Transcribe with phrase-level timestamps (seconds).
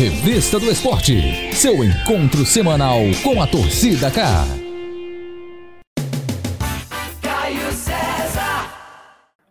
[0.00, 4.46] Revista do Esporte, seu encontro semanal com a torcida K.
[7.20, 8.72] Caio César.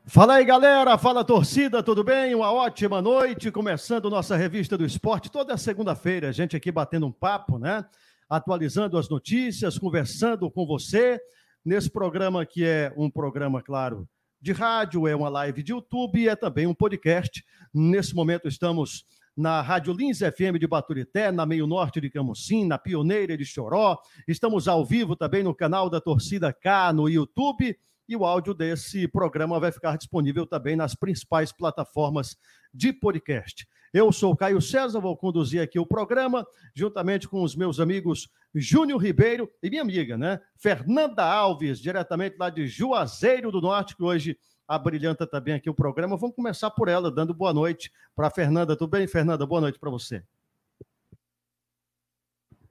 [0.08, 0.98] Fala aí, galera.
[0.98, 1.84] Fala, torcida.
[1.84, 2.34] Tudo bem?
[2.34, 3.52] Uma ótima noite.
[3.52, 6.30] Começando nossa Revista do Esporte toda segunda-feira.
[6.30, 7.86] A gente aqui batendo um papo, né?
[8.28, 11.22] Atualizando as notícias, conversando com você.
[11.64, 14.10] Nesse programa que é um programa, claro,
[14.42, 17.46] de rádio, é uma live de YouTube e é também um podcast.
[17.72, 19.06] Nesse momento estamos
[19.36, 23.98] na Rádio Lins FM de Baturité, na Meio Norte de Camusim, na Pioneira de Choró.
[24.28, 27.78] Estamos ao vivo também no canal da Torcida K no YouTube.
[28.08, 32.36] E o áudio desse programa vai ficar disponível também nas principais plataformas
[32.74, 33.68] de podcast.
[33.94, 39.02] Eu sou Caio César, vou conduzir aqui o programa, juntamente com os meus amigos Júnior
[39.02, 40.40] Ribeiro e minha amiga, né?
[40.56, 44.38] Fernanda Alves, diretamente lá de Juazeiro do Norte, que hoje
[44.70, 46.16] abrilhanta também aqui o programa.
[46.16, 48.78] Vamos começar por ela, dando boa noite para a Fernanda.
[48.78, 49.46] Tudo bem, Fernanda?
[49.46, 50.24] Boa noite para você.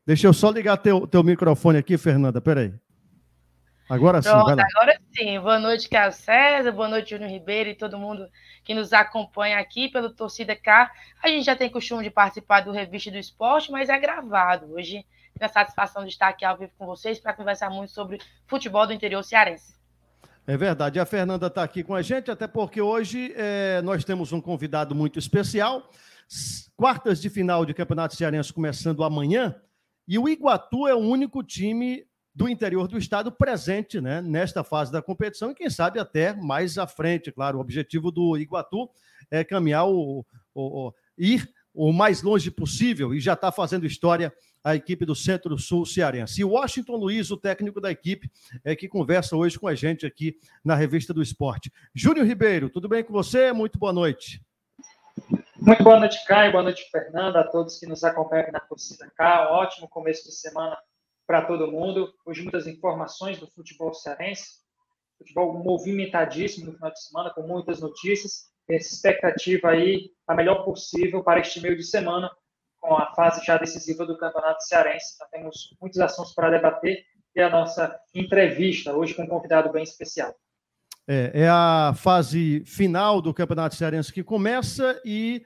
[0.07, 2.41] Deixa eu só ligar teu, teu microfone aqui, Fernanda.
[2.41, 2.73] Peraí.
[3.91, 4.65] Agora sim, Pronto, vai lá.
[4.77, 5.41] agora sim.
[5.41, 6.71] Boa noite, Carlos César.
[6.73, 8.29] Boa noite, Júnior Ribeiro e todo mundo
[8.63, 10.91] que nos acompanha aqui pelo Torcida K.
[11.23, 14.73] A gente já tem costume de participar do Revista do Esporte, mas é gravado.
[14.75, 15.05] Hoje
[15.37, 18.87] tenho a satisfação de estar aqui ao vivo com vocês para conversar muito sobre futebol
[18.87, 19.78] do interior cearense.
[20.51, 20.99] É verdade.
[20.99, 24.95] A Fernanda está aqui com a gente, até porque hoje é, nós temos um convidado
[24.95, 25.91] muito especial.
[26.75, 29.55] Quartas de final de Campeonato Cearense começando amanhã.
[30.07, 34.91] E o Iguatu é o único time do interior do estado presente né, nesta fase
[34.91, 37.31] da competição e, quem sabe, até mais à frente.
[37.31, 38.89] Claro, o objetivo do Iguatu
[39.31, 40.25] é caminhar o,
[40.55, 44.33] o- o- ir o mais longe possível e já está fazendo história
[44.69, 46.43] a equipe do Centro-Sul Cearense.
[46.43, 48.31] E Washington Luiz, o técnico da equipe,
[48.63, 51.73] é que conversa hoje com a gente aqui na Revista do Esporte.
[51.95, 53.51] Júnior Ribeiro, tudo bem com você?
[53.51, 54.43] Muito boa noite.
[55.57, 56.53] Muito boa noite, Caio.
[56.53, 59.51] Boa noite, Fernanda, a todos que nos acompanham na Torcida K.
[59.51, 60.77] Um ótimo começo de semana
[61.27, 62.13] para todo mundo.
[62.27, 64.59] Hoje, muitas informações do futebol cearense.
[65.17, 68.51] Futebol movimentadíssimo no final de semana, com muitas notícias.
[68.69, 72.31] Essa expectativa aí, a melhor possível para este meio de semana,
[72.81, 75.17] com a fase já decisiva do Campeonato Cearense.
[75.21, 79.83] Nós temos muitos assuntos para debater e a nossa entrevista, hoje com um convidado bem
[79.83, 80.35] especial.
[81.07, 85.45] É, é a fase final do Campeonato Cearense que começa e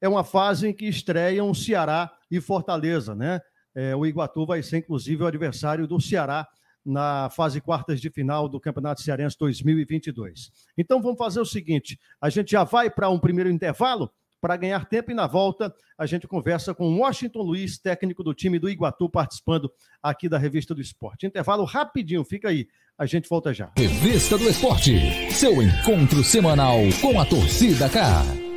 [0.00, 3.40] é uma fase em que estreiam Ceará e Fortaleza, né?
[3.74, 6.48] É, o Iguatu vai ser, inclusive, o adversário do Ceará
[6.84, 10.50] na fase quartas de final do Campeonato Cearense 2022.
[10.78, 14.86] Então vamos fazer o seguinte: a gente já vai para um primeiro intervalo para ganhar
[14.86, 19.08] tempo e na volta a gente conversa com Washington Luiz, técnico do time do Iguatu,
[19.08, 19.70] participando
[20.02, 21.26] aqui da Revista do Esporte.
[21.26, 22.66] Intervalo rapidinho, fica aí.
[22.98, 23.70] A gente volta já.
[23.76, 28.50] Revista do Esporte, seu encontro semanal com a torcida K.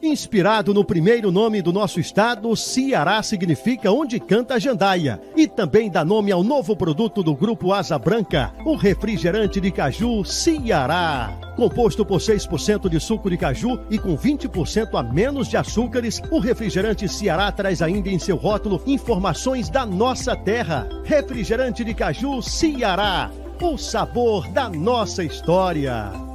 [0.02, 5.20] Inspirado no primeiro nome do nosso estado, Ceará significa onde canta a jandaia.
[5.36, 10.24] E também dá nome ao novo produto do Grupo Asa Branca, o refrigerante de caju
[10.24, 11.34] Ceará.
[11.56, 16.38] Composto por 6% de suco de caju e com 20% a menos de açúcares, o
[16.38, 20.88] refrigerante Ceará traz ainda em seu rótulo informações da nossa terra.
[21.04, 26.27] Refrigerante de caju Ceará, o sabor da nossa história.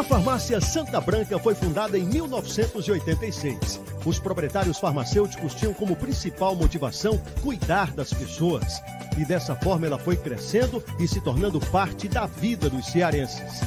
[0.00, 3.78] A farmácia Santa Branca foi fundada em 1986.
[4.06, 8.82] Os proprietários farmacêuticos tinham como principal motivação cuidar das pessoas.
[9.18, 13.60] E dessa forma ela foi crescendo e se tornando parte da vida dos cearenses.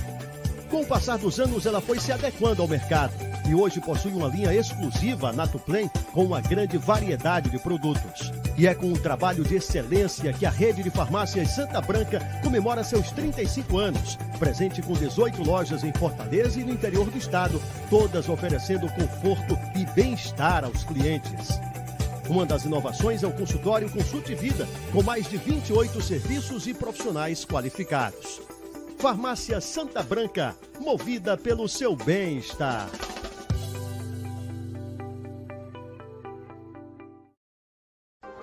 [0.73, 3.13] Com o passar dos anos, ela foi se adequando ao mercado
[3.47, 8.31] e hoje possui uma linha exclusiva Natuplen com uma grande variedade de produtos.
[8.57, 12.83] E é com um trabalho de excelência que a rede de farmácias Santa Branca comemora
[12.83, 18.27] seus 35 anos, presente com 18 lojas em Fortaleza e no interior do estado, todas
[18.27, 21.59] oferecendo conforto e bem-estar aos clientes.
[22.27, 27.45] Uma das inovações é o consultório Consulte Vida, com mais de 28 serviços e profissionais
[27.45, 28.41] qualificados.
[29.03, 32.89] Farmácia Santa Branca, movida pelo seu bem-estar.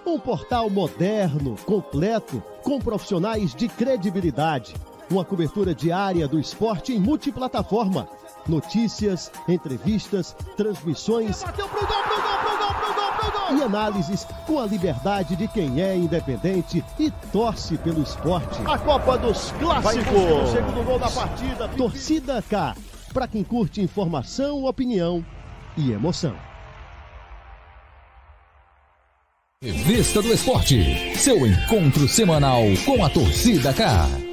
[0.05, 4.75] Um portal moderno, completo, com profissionais de credibilidade.
[5.11, 8.07] uma cobertura diária do esporte em multiplataforma.
[8.47, 11.43] Notícias, entrevistas, transmissões.
[11.43, 12.50] Bateu pro gol, pro gol, pro
[13.53, 18.61] E análises com a liberdade de quem é independente e torce pelo esporte.
[18.65, 20.07] A Copa dos Clássicos.
[20.07, 21.69] O segundo gol da partida.
[21.69, 22.77] Torcida K.
[23.13, 25.25] Para quem curte informação, opinião
[25.77, 26.35] e emoção.
[29.63, 34.30] Revista do Esporte, seu encontro semanal com a torcida K.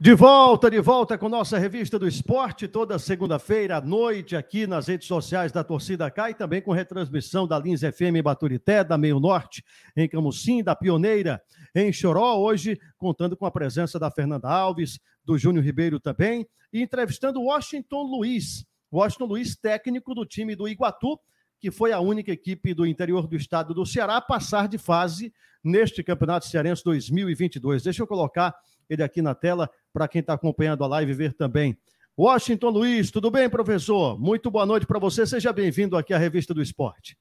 [0.00, 4.86] De volta, de volta com nossa revista do esporte, toda segunda-feira à noite, aqui nas
[4.86, 9.18] redes sociais da Torcida K e também com retransmissão da Lins FM Baturité, da Meio
[9.18, 9.64] Norte,
[9.96, 11.42] em Camusim, da Pioneira,
[11.74, 16.80] em Choró, hoje contando com a presença da Fernanda Alves, do Júnior Ribeiro também, e
[16.80, 21.18] entrevistando Washington Luiz, Washington Luiz, técnico do time do Iguatu,
[21.58, 25.32] que foi a única equipe do interior do estado do Ceará a passar de fase
[25.62, 27.82] neste Campeonato Cearense 2022.
[27.82, 28.54] Deixa eu colocar
[28.88, 31.78] ele aqui na tela para quem está acompanhando a live ver também.
[32.16, 34.18] Washington Luiz, tudo bem, professor?
[34.18, 35.26] Muito boa noite para você.
[35.26, 37.16] Seja bem-vindo aqui à Revista do Esporte.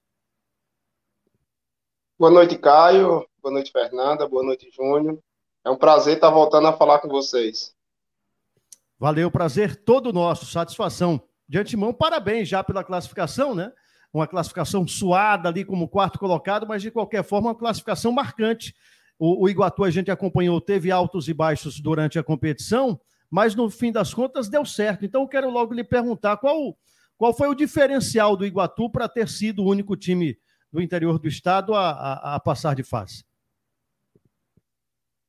[2.18, 3.28] Boa noite, Caio.
[3.42, 4.28] Boa noite, Fernanda.
[4.28, 5.20] Boa noite, Júnior.
[5.64, 7.76] É um prazer estar voltando a falar com vocês.
[8.98, 11.22] Valeu, prazer todo nosso, satisfação.
[11.48, 13.72] De antemão, parabéns já pela classificação, né?
[14.14, 18.76] uma classificação suada ali como quarto colocado, mas de qualquer forma, uma classificação marcante.
[19.20, 23.00] O, o Iguatu a gente acompanhou, teve altos e baixos durante a competição,
[23.30, 25.06] mas no fim das contas deu certo.
[25.06, 26.78] Então, eu quero logo lhe perguntar qual,
[27.18, 30.38] qual foi o diferencial do Iguatu para ter sido o único time
[30.72, 33.26] do interior do estado a, a, a passar de fase.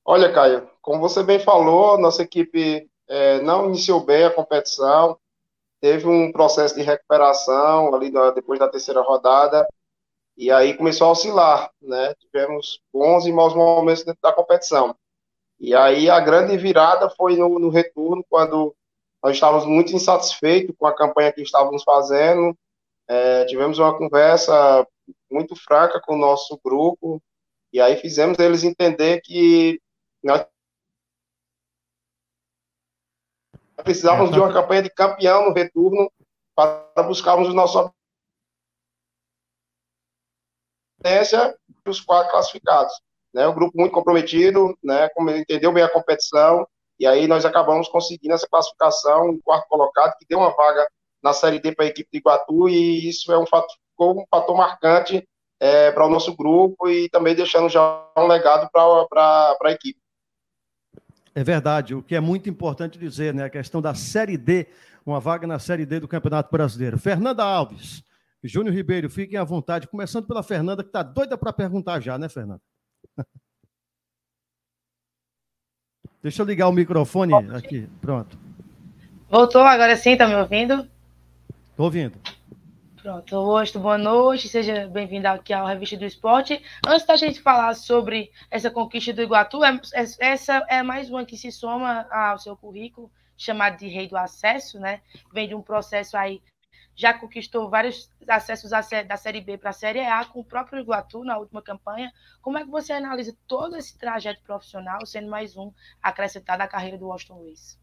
[0.05, 5.19] Olha, Caio, como você bem falou, nossa equipe é, não iniciou bem a competição,
[5.81, 9.67] teve um processo de recuperação ali depois da terceira rodada,
[10.39, 12.15] e aí começou a oscilar, né?
[12.15, 14.95] Tivemos bons e maus momentos dentro da competição.
[15.59, 18.73] E aí a grande virada foi no, no retorno, quando
[19.21, 22.57] nós estávamos muito insatisfeitos com a campanha que estávamos fazendo.
[23.09, 24.87] É, tivemos uma conversa
[25.29, 27.21] muito fraca com o nosso grupo,
[27.73, 29.81] e aí fizemos eles entender que
[30.23, 30.47] nós
[33.83, 36.13] precisávamos de uma campanha de campeão no retorno
[36.55, 37.53] para buscarmos
[41.05, 41.55] os nossos
[41.87, 42.93] os quatro classificados.
[43.33, 46.67] Né, um grupo muito comprometido, né, como entendeu bem a competição,
[46.99, 50.87] e aí nós acabamos conseguindo essa classificação em quarto colocado, que deu uma vaga
[51.23, 54.57] na Série D para a equipe de Iguatu, e isso é um fator, um fator
[54.57, 55.29] marcante
[55.61, 60.01] é, para o nosso grupo e também deixando já um legado para a equipe.
[61.35, 63.45] É verdade, o que é muito importante dizer, né?
[63.45, 64.67] A questão da Série D,
[65.05, 66.99] uma vaga na Série D do Campeonato Brasileiro.
[66.99, 68.03] Fernanda Alves,
[68.43, 72.29] Júnior Ribeiro, fiquem à vontade, começando pela Fernanda, que está doida para perguntar já, né,
[72.29, 72.63] Fernanda?
[76.23, 78.39] Deixa eu ligar o microfone aqui, pronto.
[79.29, 80.89] Voltou, agora sim, está me ouvindo?
[81.71, 82.19] Estou ouvindo.
[83.01, 86.61] Pronto, Augusto, boa noite, seja bem-vindo aqui ao Revista do Esporte.
[86.87, 91.25] Antes da gente falar sobre essa conquista do Iguatu, é, é, essa é mais uma
[91.25, 95.01] que se soma ao seu currículo, chamado de Rei do Acesso, né?
[95.33, 96.43] Vem de um processo aí,
[96.99, 101.23] já conquistou vários acessos da Série B para a Série A com o próprio Iguatu
[101.23, 102.11] na última campanha.
[102.43, 105.73] Como é que você analisa todo esse trajeto profissional, sendo mais um
[106.03, 107.79] acrescentado à carreira do Washington Luiz?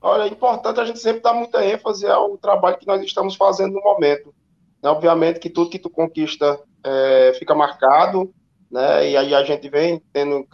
[0.00, 3.74] Olha, é importante a gente sempre dar muita ênfase ao trabalho que nós estamos fazendo
[3.74, 4.34] no momento.
[4.82, 4.88] Né?
[4.88, 8.34] Obviamente que tudo que tu conquista é, fica marcado,
[8.70, 9.10] né?
[9.10, 10.48] E aí a gente vem tendo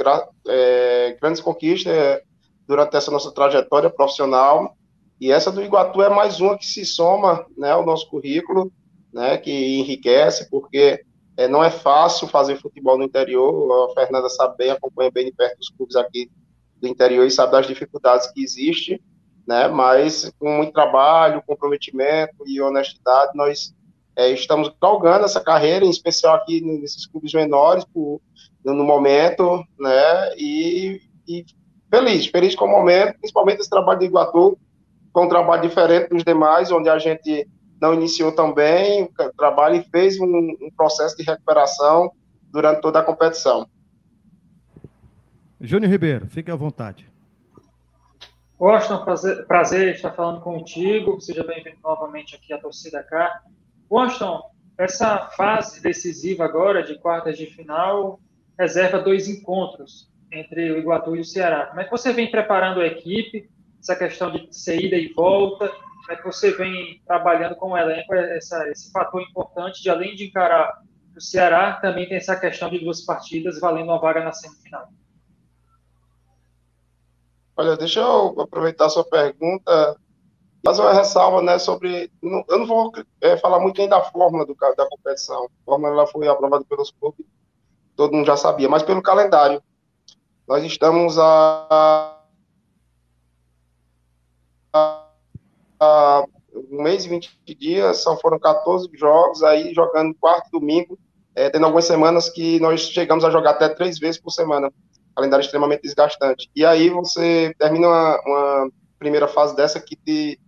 [0.49, 1.95] é, grandes conquistas
[2.67, 4.77] durante essa nossa trajetória profissional.
[5.21, 8.73] E essa do Iguatu é mais uma que se soma né, ao nosso currículo,
[9.13, 11.03] né, que enriquece, porque
[11.37, 13.91] é, não é fácil fazer futebol no interior.
[13.91, 16.31] A Fernanda sabe bem, acompanha bem de perto os clubes aqui
[16.81, 19.01] do interior e sabe das dificuldades que existem
[19.47, 19.69] né?
[19.69, 23.75] Mas com muito trabalho, comprometimento e honestidade, nós
[24.17, 28.21] é, estamos galgando essa carreira, em especial aqui nesses clubes menores, por,
[28.65, 30.35] no momento, né?
[30.37, 31.47] E, e,
[31.97, 34.59] feliz, feliz com o momento, principalmente esse trabalho de Iguatu,
[35.13, 37.49] foi um trabalho diferente dos demais, onde a gente
[37.81, 42.13] não iniciou tão bem o trabalho e fez um, um processo de recuperação
[42.51, 43.67] durante toda a competição.
[45.59, 47.11] Júnior Ribeiro, fique à vontade.
[48.61, 51.19] Washington, prazer, prazer estar falando contigo.
[51.21, 53.43] Seja bem-vindo novamente aqui à Torcida K.
[53.91, 54.43] Washington,
[54.79, 58.21] essa fase decisiva agora de quartas de final
[58.59, 61.67] reserva dois encontros entre o Iguatu e o Ceará.
[61.67, 63.49] Como é que você vem preparando a equipe?
[63.81, 65.69] Essa questão de saída e volta?
[65.69, 68.15] Como é que você vem trabalhando com o elenco?
[68.15, 70.81] Essa, esse fator importante de, além de encarar
[71.17, 74.89] o Ceará também tem essa questão de duas partidas valendo uma vaga na semifinal.
[77.57, 79.97] Olha, deixa eu aproveitar sua pergunta
[80.67, 82.11] fazer uma ressalva né, sobre.
[82.23, 85.45] Eu não vou é, falar muito nem da fórmula do, da competição.
[85.45, 87.25] A fórmula ela foi aprovada pelos clubes,
[87.95, 89.63] todo mundo já sabia, mas pelo calendário.
[90.49, 92.19] Nós estamos a,
[94.73, 95.09] a,
[95.81, 96.25] a
[96.71, 100.99] um mês e 20 dias, são, foram 14 jogos, aí jogando quarto domingo,
[101.35, 104.73] é, tendo algumas semanas que nós chegamos a jogar até três vezes por semana.
[105.15, 106.51] Calendário extremamente desgastante.
[106.55, 110.39] E aí você termina uma, uma primeira fase dessa que te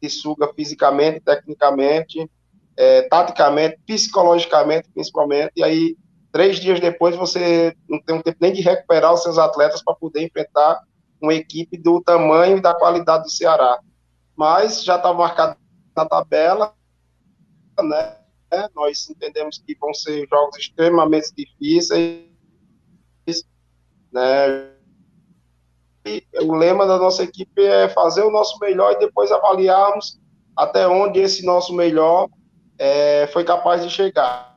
[0.00, 2.30] te suga fisicamente, tecnicamente,
[2.76, 5.96] é, taticamente, psicologicamente, principalmente, e aí,
[6.36, 9.94] três dias depois, você não tem um tempo nem de recuperar os seus atletas para
[9.94, 10.82] poder enfrentar
[11.18, 13.80] uma equipe do tamanho e da qualidade do Ceará.
[14.36, 15.56] Mas já está marcado
[15.96, 16.74] na tabela,
[17.82, 18.18] né?
[18.74, 22.26] Nós entendemos que vão ser jogos extremamente difíceis,
[24.12, 24.72] né?
[26.42, 30.20] o lema da nossa equipe é fazer o nosso melhor e depois avaliarmos
[30.54, 32.28] até onde esse nosso melhor
[32.78, 34.55] é, foi capaz de chegar.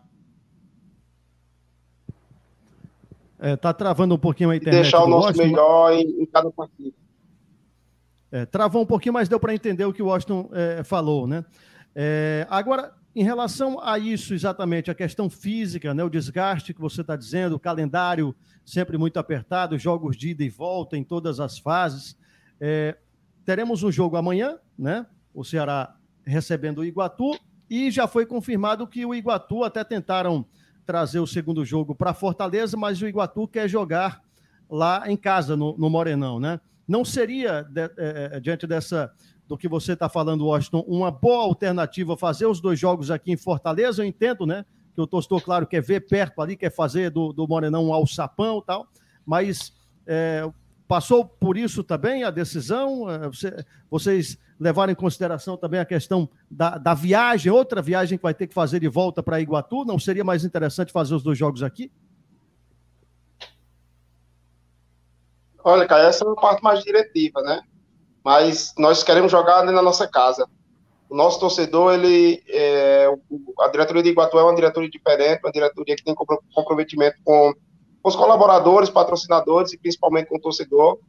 [3.39, 4.81] É, tá travando um pouquinho a internet.
[4.81, 6.95] Deixar o nosso melhor em, em, cada partida.
[8.31, 11.45] É, travou um pouquinho, mas deu para entender o que o Washington é, falou, né?
[11.95, 17.01] É, agora, em relação a isso, exatamente, a questão física, né, o desgaste que você
[17.01, 21.57] está dizendo, o calendário sempre muito apertado, jogos de ida e volta em todas as
[21.57, 22.15] fases.
[22.61, 22.95] É,
[23.43, 25.07] teremos um jogo amanhã, né?
[25.33, 27.31] O Ceará recebendo o Iguatu,
[27.69, 30.45] e já foi confirmado que o Iguatu até tentaram
[30.89, 34.23] trazer o segundo jogo para Fortaleza, mas o Iguatu quer jogar
[34.67, 36.59] lá em casa, no, no Morenão, né?
[36.87, 39.13] Não seria, de, é, é diante dessa
[39.47, 43.37] do que você está falando, Washington, uma boa alternativa fazer os dois jogos aqui em
[43.37, 44.65] Fortaleza, eu entendo, né?
[44.95, 48.57] Que o torcedor, claro, quer ver perto ali, quer fazer do, do Morenão um alçapão
[48.57, 48.87] e tal,
[49.23, 49.71] mas
[50.07, 50.41] é,
[50.89, 53.09] passou por isso também a decisão?
[53.09, 58.23] É, você, vocês levaram em consideração também a questão da, da viagem, outra viagem que
[58.23, 59.85] vai ter que fazer de volta para Iguatu?
[59.85, 61.89] Não seria mais interessante fazer os dois jogos aqui?
[65.63, 67.61] Olha, cara, essa é a parte mais diretiva, né?
[68.23, 70.47] mas nós queremos jogar na nossa casa.
[71.09, 73.07] O nosso torcedor, ele, é,
[73.59, 76.13] a diretoria de Iguatu é uma diretoria diferente, uma diretoria que tem
[76.53, 77.53] comprometimento com,
[78.01, 80.99] com os colaboradores, patrocinadores e principalmente com o torcedor.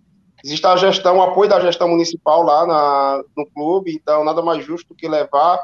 [0.44, 4.64] Existe a gestão, o apoio da gestão municipal lá na, no clube, então nada mais
[4.64, 5.60] justo do que levar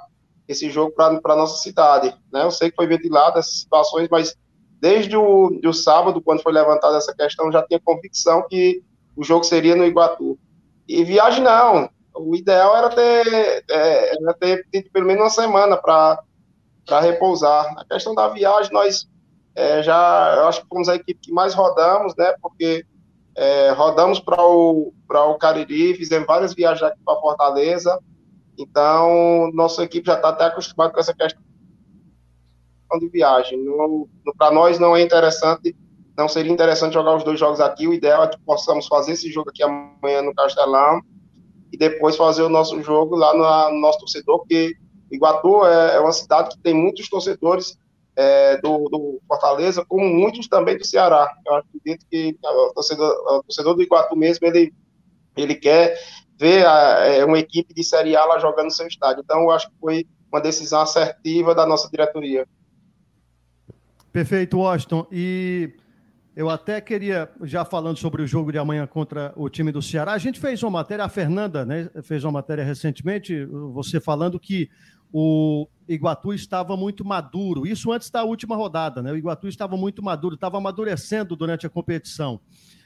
[0.47, 2.15] esse jogo para a nossa cidade.
[2.33, 2.45] Né?
[2.45, 4.37] Eu sei que foi ventilado essas situações, mas
[4.81, 8.83] desde o do sábado, quando foi levantada essa questão, já tinha convicção que
[9.17, 10.39] o jogo seria no Iguatu.
[10.87, 11.89] E viagem não.
[12.15, 17.75] O ideal era ter, é, era ter pelo menos uma semana para repousar.
[17.79, 19.09] A questão da viagem, nós
[19.57, 22.35] é, já, eu acho que fomos a equipe que mais rodamos, né?
[22.41, 22.85] Porque
[23.35, 27.99] é, rodamos para o, o Cariri, fizemos várias viagens aqui para Fortaleza.
[28.59, 31.41] Então, nossa equipe já está até acostumada com essa questão
[33.01, 33.59] de viagem.
[34.39, 35.75] Para nós não é interessante
[36.17, 37.87] não seria interessante jogar os dois jogos aqui.
[37.87, 41.03] O ideal é que possamos fazer esse jogo aqui amanhã no Castelão
[41.71, 44.75] e depois fazer o nosso jogo lá no, no nosso torcedor, porque
[45.11, 47.77] Iguatu é, é, uma cidade que tem muitos torcedores
[48.17, 51.31] é, do, do, Fortaleza, como muitos também do Ceará.
[51.47, 54.73] Eu acredito que o torcedor, o torcedor do Iguatu mesmo, ele,
[55.37, 55.99] ele quer
[56.39, 59.23] ver a, é, uma equipe de Série A lá jogando no seu estádio.
[59.23, 62.47] Então, eu acho que foi uma decisão assertiva da nossa diretoria.
[64.13, 65.07] Perfeito, Washington.
[65.13, 65.75] E
[66.35, 70.13] eu até queria, já falando sobre o jogo de amanhã contra o time do Ceará,
[70.13, 74.69] a gente fez uma matéria, a Fernanda né, fez uma matéria recentemente, você falando que
[75.13, 79.13] o Iguatu estava muito maduro, isso antes da última rodada, né?
[79.13, 82.41] O Iguatu estava muito maduro, estava amadurecendo durante a competição.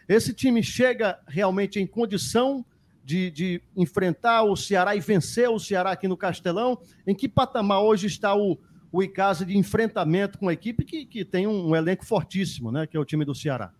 [0.09, 2.65] Esse time chega realmente em condição
[3.05, 6.79] de, de enfrentar o Ceará e vencer o Ceará aqui no Castelão?
[7.07, 8.59] Em que patamar hoje está o,
[8.93, 12.87] o Icasa de enfrentamento com a equipe que, que tem um, um, elenco fortíssimo, né?
[12.87, 13.73] Que é o time do Ceará.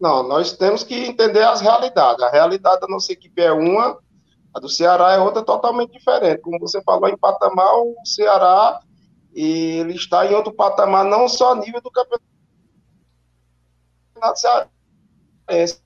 [0.00, 2.22] Não, nós temos que entender as realidades.
[2.22, 3.98] A realidade da nossa equipe é uma,
[4.54, 6.40] a do Ceará é outra totalmente diferente.
[6.40, 8.80] Como você falou, em patamar, o Ceará
[9.34, 12.22] ele está em outro patamar, não só a nível do campeonato
[14.36, 15.82] cearense.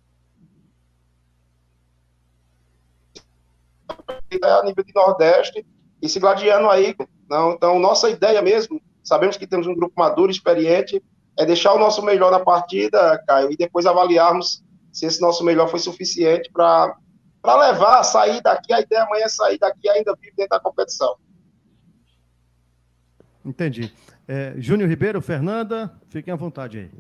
[4.31, 5.67] É a nível de Nordeste
[6.03, 6.95] e se gladiando aí.
[7.29, 11.03] Não, então, nossa ideia mesmo, sabemos que temos um grupo maduro, experiente,
[11.39, 15.69] é deixar o nosso melhor na partida, Caio, e depois avaliarmos se esse nosso melhor
[15.69, 16.95] foi suficiente para
[17.45, 18.73] levar, sair daqui.
[18.73, 21.17] A ideia amanhã é sair daqui ainda vivo dentro da competição.
[23.45, 23.93] Entendi.
[24.27, 26.91] É, Júnior Ribeiro, Fernanda, fiquem à vontade aí.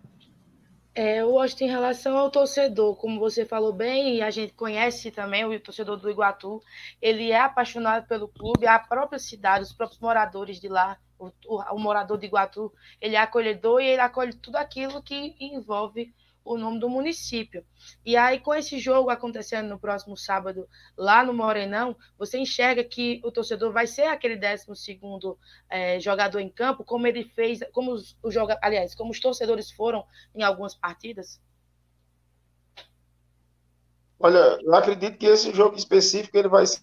[0.94, 4.52] É, eu acho que em relação ao torcedor, como você falou bem, e a gente
[4.54, 6.60] conhece também o torcedor do Iguatu,
[7.00, 11.62] ele é apaixonado pelo clube, a própria cidade, os próprios moradores de lá, o, o,
[11.74, 16.12] o morador de Iguatu, ele é acolhedor e ele acolhe tudo aquilo que envolve
[16.48, 17.64] o nome do município.
[18.04, 23.20] E aí, com esse jogo acontecendo no próximo sábado, lá no Morenão, você enxerga que
[23.22, 24.98] o torcedor vai ser aquele 12
[25.68, 29.70] é, jogador em campo, como ele fez, como os, os joga, aliás, como os torcedores
[29.70, 31.40] foram em algumas partidas?
[34.18, 36.80] Olha, eu acredito que esse jogo específico ele vai ser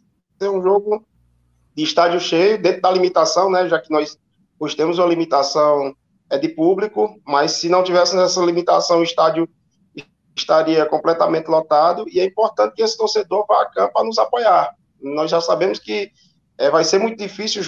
[0.49, 1.05] um jogo
[1.73, 3.67] de estádio cheio, dentro da limitação, né?
[3.67, 4.17] Já que nós
[4.57, 5.95] pois temos uma limitação
[6.29, 9.47] é de público, mas se não tivesse essa limitação, o estádio
[10.35, 12.05] estaria completamente lotado.
[12.09, 14.75] E é importante que esse torcedor vá a campo para nos apoiar.
[15.01, 16.11] Nós já sabemos que
[16.57, 17.63] é, vai ser muito difícil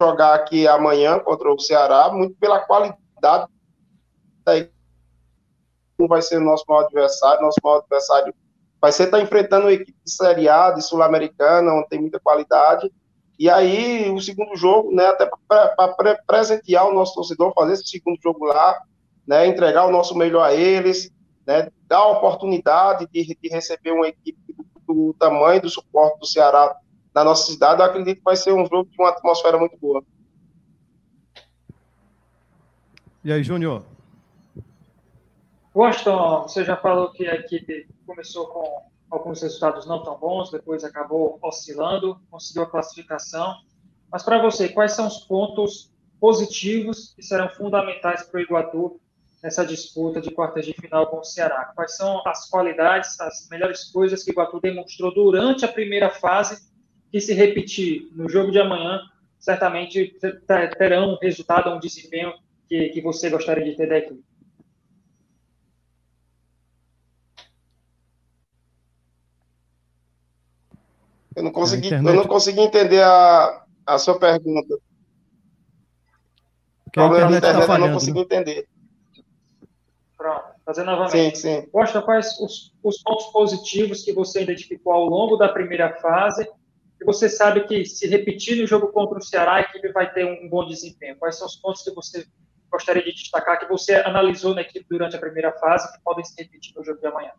[0.00, 3.48] jogar aqui amanhã contra o Ceará, muito pela qualidade
[4.44, 4.66] da
[6.08, 8.34] vai ser nosso maior adversário, nosso maior adversário
[8.78, 12.20] vai ser estar tá enfrentando uma equipe de Série A, de Sul-Americana, onde tem muita
[12.20, 12.92] qualidade,
[13.38, 18.18] e aí, o segundo jogo, né, até para presentear o nosso torcedor, fazer esse segundo
[18.22, 18.80] jogo lá,
[19.26, 21.10] né, entregar o nosso melhor a eles,
[21.46, 26.26] né, dar a oportunidade de, de receber uma equipe do, do, tamanho do suporte do
[26.26, 26.74] Ceará
[27.14, 30.02] na nossa cidade, eu acredito que vai ser um jogo de uma atmosfera muito boa.
[33.22, 33.82] E aí, Júnior?
[35.74, 40.84] Washington, você já falou que a equipe começou com alguns resultados não tão bons, depois
[40.84, 43.54] acabou oscilando, conseguiu a classificação.
[44.10, 49.00] Mas para você, quais são os pontos positivos que serão fundamentais para o Iguatu
[49.42, 51.72] nessa disputa de quartas de final com o Ceará?
[51.74, 56.70] Quais são as qualidades, as melhores coisas que o Iguatu demonstrou durante a primeira fase
[57.10, 59.00] que se repetir no jogo de amanhã,
[59.38, 60.18] certamente
[60.76, 62.32] terão um resultado, um desempenho
[62.68, 64.24] que, que você gostaria de ter da equipe?
[71.36, 72.08] Eu não consegui, internet...
[72.08, 74.74] eu não consegui entender a, a sua pergunta.
[76.86, 78.24] O problema da internet, tá eu não consegui né?
[78.24, 78.68] entender.
[80.16, 81.38] Pronto, fazer novamente.
[81.38, 81.68] Sim, sim.
[81.74, 86.48] Mostra quais os, os pontos positivos que você identificou ao longo da primeira fase
[86.98, 90.24] e você sabe que se repetir no jogo contra o Ceará, a equipe vai ter
[90.24, 91.16] um bom desempenho.
[91.16, 92.26] Quais são os pontos que você
[92.70, 96.34] gostaria de destacar, que você analisou na equipe durante a primeira fase, que podem se
[96.42, 97.32] repetir no jogo de amanhã?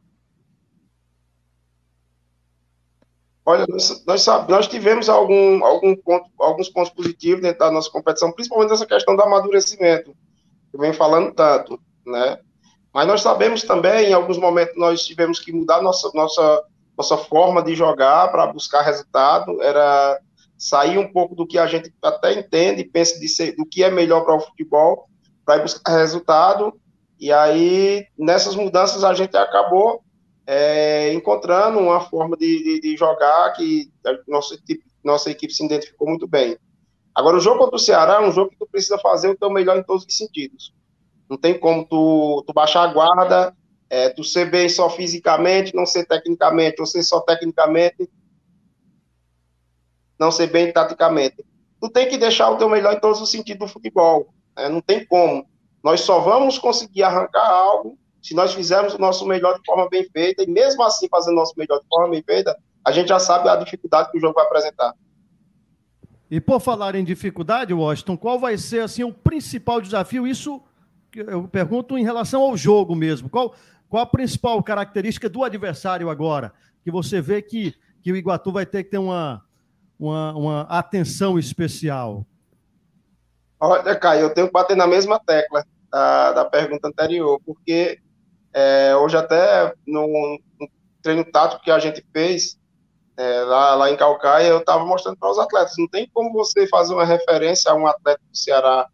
[3.47, 4.03] Olha, nós,
[4.49, 9.15] nós, tivemos algum, algum ponto, alguns pontos positivos dentro da nossa competição, principalmente nessa questão
[9.15, 10.13] do amadurecimento,
[10.69, 12.39] que vem falando tanto, né?
[12.93, 16.62] Mas nós sabemos também, em alguns momentos, nós tivemos que mudar nossa, nossa,
[16.97, 20.19] nossa forma de jogar para buscar resultado, era
[20.57, 23.89] sair um pouco do que a gente até entende, pensa de ser, do que é
[23.89, 25.07] melhor para o futebol,
[25.45, 26.77] para buscar resultado,
[27.17, 30.03] e aí, nessas mudanças, a gente acabou
[30.47, 33.91] é, encontrando uma forma de, de, de, jogar que
[34.25, 34.57] nossa,
[35.03, 36.57] nossa equipe se identificou muito bem.
[37.13, 39.49] Agora, o jogo contra o Ceará é um jogo que tu precisa fazer o teu
[39.49, 40.73] melhor em todos os sentidos.
[41.29, 43.53] Não tem como tu, tu baixar a guarda,
[43.89, 48.10] é, tu ser bem só fisicamente, não ser tecnicamente, ou ser só tecnicamente,
[50.17, 51.43] não ser bem taticamente.
[51.81, 54.33] Tu tem que deixar o teu melhor em todos os sentidos do futebol.
[54.55, 54.69] Né?
[54.69, 55.45] Não tem como.
[55.83, 60.05] Nós só vamos conseguir arrancar algo se nós fizermos o nosso melhor de forma bem
[60.11, 63.19] feita, e mesmo assim fazendo o nosso melhor de forma bem feita, a gente já
[63.19, 64.93] sabe a dificuldade que o jogo vai apresentar.
[66.29, 70.27] E por falar em dificuldade, Washington, qual vai ser assim o principal desafio?
[70.27, 70.61] Isso
[71.15, 73.29] eu pergunto em relação ao jogo mesmo.
[73.29, 73.55] Qual,
[73.87, 76.51] qual a principal característica do adversário agora?
[76.83, 79.41] Que você vê que, que o Iguatu vai ter que ter uma,
[79.97, 82.25] uma, uma atenção especial.
[83.57, 87.99] Olha, Caio, eu tenho que bater na mesma tecla da, da pergunta anterior, porque
[88.58, 90.39] é, hoje até no,
[91.04, 92.58] treino tático que a gente fez
[93.15, 96.65] é, lá, lá em Calcaia, eu estava mostrando para os atletas, não tem como você
[96.67, 98.88] fazer uma referência a um atleta do Ceará,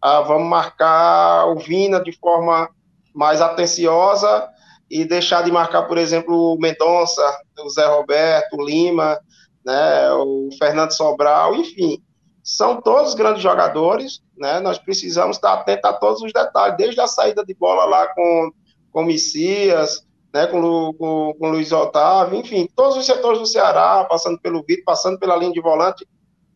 [0.00, 2.70] ah, vamos marcar o Vina de forma
[3.14, 4.48] mais atenciosa
[4.90, 7.22] e deixar de marcar, por exemplo, o Mendonça,
[7.62, 9.20] o Zé Roberto, o Lima,
[9.64, 12.02] né, o Fernando Sobral, enfim,
[12.42, 17.06] são todos grandes jogadores, né, nós precisamos estar atentos a todos os detalhes, desde a
[17.06, 18.50] saída de bola lá com
[18.92, 24.38] com Messias, né, com, com, com Luiz Otávio, enfim, todos os setores do Ceará, passando
[24.38, 26.06] pelo Vitor, passando pela linha de volante,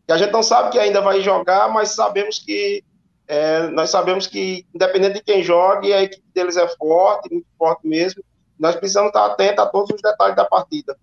[0.05, 2.83] que a gente não sabe que ainda vai jogar, mas sabemos que
[3.27, 7.87] é, nós sabemos que, independente de quem jogue, a equipe deles é forte, muito forte
[7.87, 8.23] mesmo.
[8.57, 10.95] Nós precisamos estar atentos a todos os detalhes da partida.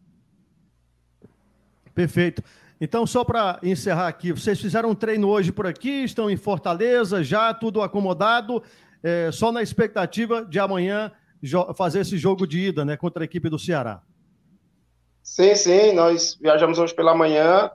[1.95, 2.43] Perfeito.
[2.81, 7.23] Então, só para encerrar aqui, vocês fizeram um treino hoje por aqui, estão em Fortaleza,
[7.23, 8.63] já tudo acomodado,
[9.03, 11.13] é, só na expectativa de amanhã
[11.75, 14.03] fazer esse jogo de ida, né, contra a equipe do Ceará.
[15.23, 17.71] Sim, sim, nós viajamos hoje pela manhã,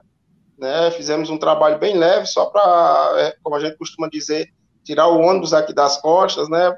[0.58, 4.52] né, fizemos um trabalho bem leve, só para, é, como a gente costuma dizer,
[4.84, 6.74] tirar o ônibus aqui das costas, né,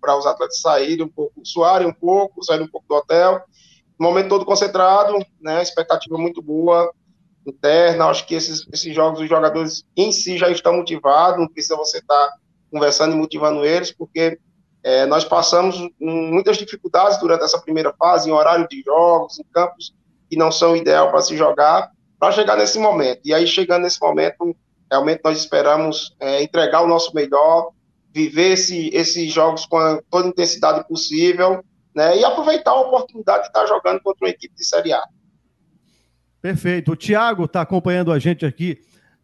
[0.00, 3.42] para os atletas saírem um pouco, suarem um pouco, saírem um pouco do hotel,
[3.98, 6.92] momento todo concentrado, né, expectativa muito boa,
[7.46, 8.06] interna.
[8.06, 11.98] Acho que esses, esses jogos, os jogadores em si já estão motivados, não precisa você
[11.98, 12.36] estar tá
[12.70, 14.38] conversando e motivando eles, porque
[14.84, 19.94] é, nós passamos muitas dificuldades durante essa primeira fase, em horário de jogos, em campos
[20.28, 23.20] que não são ideal para se jogar, para chegar nesse momento.
[23.24, 24.56] E aí, chegando nesse momento,
[24.90, 27.70] realmente nós esperamos é, entregar o nosso melhor,
[28.12, 31.64] viver esse, esses jogos com a, toda a intensidade possível,
[31.94, 35.02] né, e aproveitar a oportunidade de estar jogando contra uma equipe de Série A.
[36.40, 36.92] Perfeito.
[36.92, 38.80] O Tiago está acompanhando a gente aqui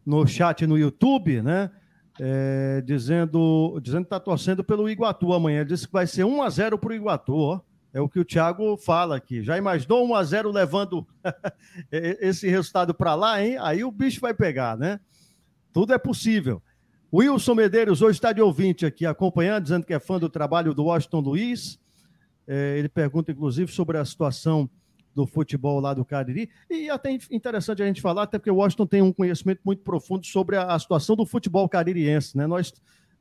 [0.06, 1.70] no chat no YouTube, né?
[2.20, 5.60] É, dizendo, dizendo que está torcendo pelo Iguatu amanhã.
[5.60, 7.34] Ele disse que vai ser 1 a 0 para o Iguatu.
[7.34, 7.60] Ó.
[7.92, 9.42] É o que o Thiago fala aqui.
[9.42, 11.06] Já imaginou 1 a 0 levando
[11.90, 13.56] esse resultado para lá, hein?
[13.60, 15.00] Aí o bicho vai pegar, né?
[15.72, 16.62] Tudo é possível.
[17.12, 20.84] Wilson Medeiros hoje está de ouvinte aqui, acompanhando, dizendo que é fã do trabalho do
[20.84, 21.80] Washington Luiz.
[22.46, 24.68] É, ele pergunta, inclusive, sobre a situação
[25.18, 26.48] do futebol lá do Cariri.
[26.70, 30.24] E até interessante a gente falar, até porque o Washington tem um conhecimento muito profundo
[30.24, 32.36] sobre a, a situação do futebol caririense.
[32.36, 32.46] Né?
[32.46, 32.72] Nós,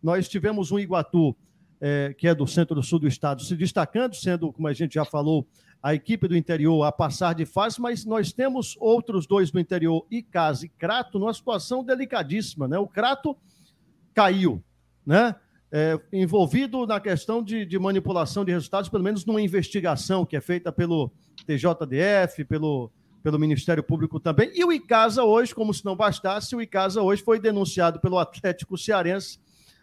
[0.01, 1.35] nós tivemos um Iguatu,
[1.81, 5.47] é, que é do centro-sul do estado, se destacando, sendo, como a gente já falou,
[5.81, 10.05] a equipe do interior a passar de fase, mas nós temos outros dois do interior,
[10.11, 12.67] Icasa e Crato, numa situação delicadíssima.
[12.67, 12.77] Né?
[12.77, 13.35] O Crato
[14.13, 14.63] caiu,
[15.03, 15.35] né?
[15.69, 20.41] É, envolvido na questão de, de manipulação de resultados, pelo menos numa investigação que é
[20.41, 21.11] feita pelo
[21.45, 22.89] TJDF, pelo,
[23.21, 24.49] pelo Ministério Público também.
[24.55, 28.77] E o Icasa hoje, como se não bastasse, o Icasa hoje foi denunciado pelo Atlético
[28.77, 29.39] Cearense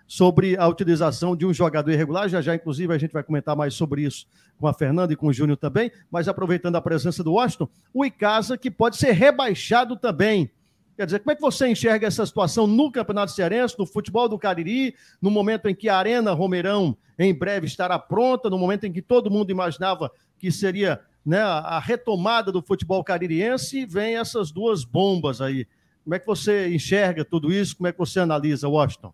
[0.07, 2.29] sobre a utilização de um jogador irregular.
[2.29, 4.27] Já já, inclusive, a gente vai comentar mais sobre isso
[4.59, 5.91] com a Fernanda e com o Júnior também.
[6.11, 10.51] Mas aproveitando a presença do Washington, o Icasa que pode ser rebaixado também.
[10.97, 14.39] Quer dizer, como é que você enxerga essa situação no Campeonato Cearense, no futebol do
[14.39, 18.93] Cariri, no momento em que a Arena Romeirão em breve estará pronta, no momento em
[18.93, 24.85] que todo mundo imaginava que seria né, a retomada do futebol caririense, vem essas duas
[24.85, 25.67] bombas aí.
[26.05, 27.77] Como é que você enxerga tudo isso?
[27.77, 29.13] Como é que você analisa, Washington?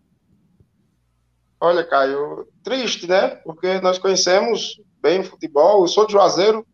[1.60, 3.28] Olha, Caio, triste, né?
[3.28, 5.82] Porque nós conhecemos bem o futebol.
[5.82, 6.66] Eu sou de Juazeiro,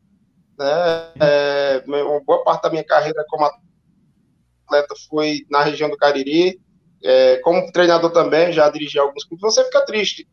[0.59, 0.67] né?
[1.21, 1.85] É,
[2.25, 3.67] boa parte da minha carreira como atleta
[5.09, 6.61] foi na região do Cariri.
[7.03, 9.55] É, como treinador também, já dirigi alguns clubes.
[9.55, 10.27] Você fica triste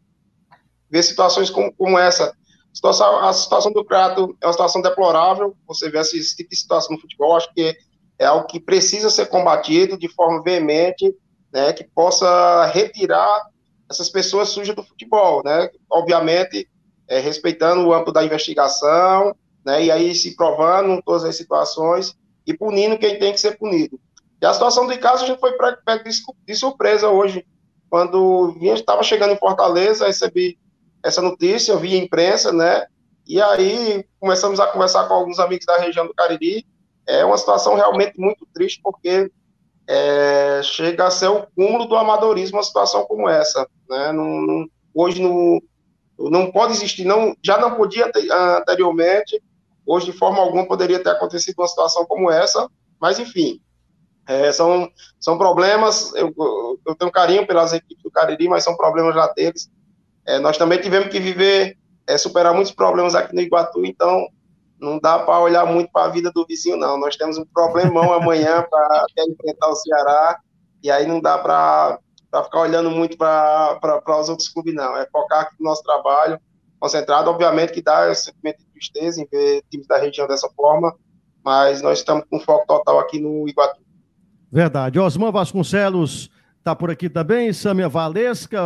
[0.89, 2.33] ver situações como, como essa
[2.73, 5.55] Situação, a situação do Crato é uma situação deplorável.
[5.67, 7.77] Você vê esse, esse tipo de situação no futebol, acho que
[8.17, 11.15] é algo que precisa ser combatido de forma veemente,
[11.51, 13.43] né, que possa retirar
[13.87, 15.69] essas pessoas sujas do futebol, né?
[15.87, 16.67] Obviamente,
[17.07, 19.85] é, respeitando o âmbito da investigação, né?
[19.85, 22.15] E aí se provando todas as situações
[22.47, 23.99] e punindo quem tem que ser punido.
[24.43, 25.53] E a situação do caso a gente foi
[25.85, 26.03] pego
[26.45, 27.47] de surpresa hoje,
[27.89, 30.59] quando estava chegando em Fortaleza, recebi
[31.01, 32.85] essa notícia, eu vi a imprensa, né?
[33.25, 36.65] E aí começamos a conversar com alguns amigos da região do Cariri.
[37.07, 39.31] É uma situação realmente muito triste, porque
[39.87, 43.65] é, chega a ser o cúmulo do amadorismo uma situação como essa.
[43.89, 44.11] Né?
[44.11, 45.61] Não, não, hoje não,
[46.19, 49.41] não pode existir, não, já não podia ter, anteriormente,
[49.85, 53.61] hoje de forma alguma poderia ter acontecido uma situação como essa, mas enfim,
[54.27, 56.33] é, são, são problemas, eu,
[56.85, 59.69] eu tenho carinho pelas equipes do Cariri, mas são problemas já deles,
[60.25, 64.27] é, nós também tivemos que viver, é, superar muitos problemas aqui no Iguatu, então
[64.79, 66.97] não dá para olhar muito para a vida do vizinho, não.
[66.97, 70.39] Nós temos um problemão amanhã para enfrentar o Ceará,
[70.81, 71.99] e aí não dá para
[72.43, 73.79] ficar olhando muito para
[74.19, 74.95] os outros clubes, não.
[74.97, 76.39] É focar aqui no nosso trabalho,
[76.79, 77.29] concentrado.
[77.29, 80.93] Obviamente que dá esse sentimento de tristeza em ver times da região dessa forma,
[81.43, 83.81] mas nós estamos com foco total aqui no Iguatu.
[84.53, 84.99] Verdade.
[84.99, 86.29] Osman Vasconcelos
[86.63, 88.57] Está por aqui também, Sâmia Valesca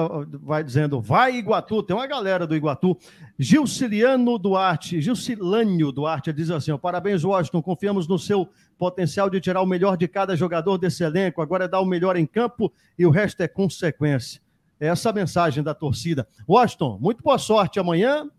[0.44, 2.96] vai dizendo, vai Iguatu, tem uma galera do Iguatu.
[3.40, 8.48] Gilciliano Duarte, Gilcilânio Duarte diz assim, parabéns Washington, confiamos no seu
[8.78, 12.16] potencial de tirar o melhor de cada jogador desse elenco, agora é dar o melhor
[12.16, 14.40] em campo e o resto é consequência.
[14.80, 16.28] É essa a mensagem da torcida.
[16.48, 18.30] Washington, muito boa sorte amanhã,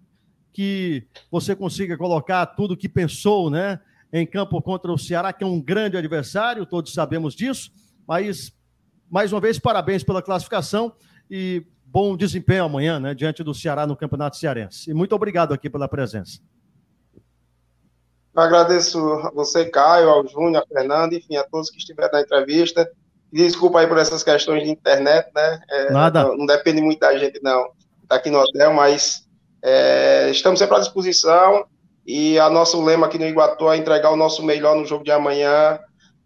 [0.52, 3.80] que você consiga colocar tudo que pensou, né,
[4.12, 7.70] em campo contra o Ceará, que é um grande adversário, todos sabemos disso,
[8.06, 8.52] mas
[9.10, 10.92] mais uma vez, parabéns pela classificação
[11.30, 14.90] e bom desempenho amanhã, né, diante do Ceará no Campeonato Cearense.
[14.90, 16.40] E muito obrigado aqui pela presença.
[18.34, 22.20] Eu agradeço a você, Caio, ao Júnior, a Fernando, enfim, a todos que estiveram na
[22.20, 22.88] entrevista.
[23.32, 25.60] Desculpa aí por essas questões de internet, né?
[25.68, 26.24] É, Nada.
[26.24, 27.72] Não, não, depende muito da gente, não.
[28.02, 29.26] Está aqui no hotel, mas
[29.62, 31.66] é, estamos sempre à disposição.
[32.08, 35.12] E a nosso lema aqui no Iguatu é entregar o nosso melhor no jogo de
[35.12, 35.78] amanhã,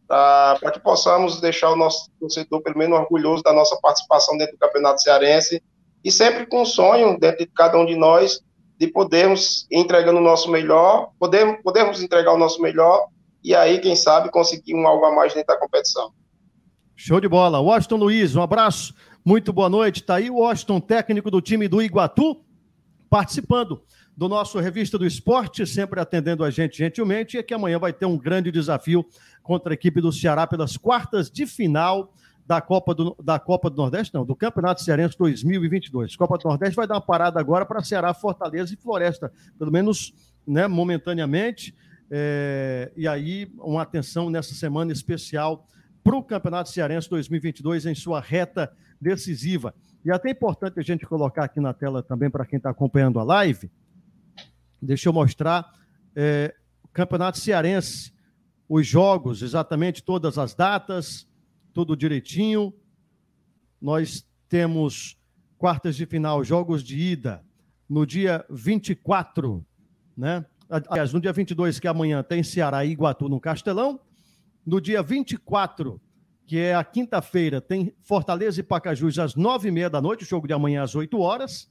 [0.07, 4.61] para que possamos deixar o nosso torcedor, pelo menos, orgulhoso da nossa participação dentro do
[4.61, 5.61] Campeonato Cearense.
[6.05, 8.41] E sempre com um sonho dentro de cada um de nós
[8.79, 13.09] de podermos entregando o nosso melhor, podermos, podermos entregar o nosso melhor
[13.43, 16.13] e aí, quem sabe, conseguir um algo a mais dentro da competição.
[16.95, 17.59] Show de bola.
[17.59, 20.01] Washington Luiz, um abraço, muito boa noite.
[20.01, 22.41] Está aí o Washington, técnico do time do Iguatu,
[23.11, 23.83] participando
[24.17, 27.93] do nosso Revista do Esporte, sempre atendendo a gente gentilmente, e é que amanhã vai
[27.93, 29.05] ter um grande desafio
[29.43, 32.13] contra a equipe do Ceará pelas quartas de final
[32.47, 36.17] da Copa do, da Copa do Nordeste, não, do Campeonato Cearense 2022.
[36.17, 40.13] Copa do Nordeste vai dar uma parada agora para Ceará, Fortaleza e Floresta, pelo menos
[40.47, 41.75] né, momentaneamente.
[42.11, 45.67] É, e aí, uma atenção nessa semana especial
[46.05, 48.71] para o Campeonato Cearense 2022 em sua reta
[49.01, 49.75] decisiva.
[50.05, 53.21] E até é importante a gente colocar aqui na tela também para quem está acompanhando
[53.21, 53.71] a live.
[54.83, 55.73] Deixa eu mostrar
[56.17, 56.53] é,
[56.93, 58.13] Campeonato Cearense,
[58.69, 61.29] os jogos, exatamente todas as datas,
[61.73, 62.75] tudo direitinho.
[63.81, 65.17] Nós temos
[65.57, 67.45] quartas de final, jogos de ida,
[67.89, 69.65] no dia 24,
[70.17, 70.45] né?
[70.69, 74.01] Aliás, no dia 22, que é amanhã, tem Ceará e Iguatu no Castelão.
[74.65, 76.01] No dia 24,
[76.47, 80.27] que é a quinta-feira, tem Fortaleza e Pacajus às nove e meia da noite, o
[80.27, 81.71] jogo de amanhã às 8 horas.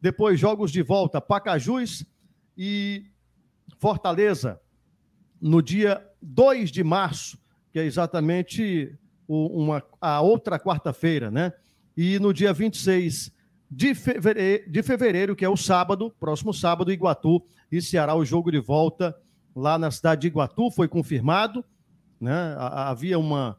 [0.00, 2.04] Depois, jogos de volta, Pacajus
[2.56, 3.06] e
[3.78, 4.60] Fortaleza,
[5.40, 7.38] no dia 2 de março,
[7.72, 8.96] que é exatamente
[9.28, 11.52] uma, a outra quarta-feira, né?
[11.96, 13.32] E no dia 26
[13.70, 18.50] de fevereiro, de fevereiro, que é o sábado, próximo sábado, Iguatu e Ceará, o jogo
[18.50, 19.16] de volta
[19.54, 21.64] lá na cidade de Iguatu, foi confirmado,
[22.20, 22.54] né?
[22.58, 23.58] Havia uma,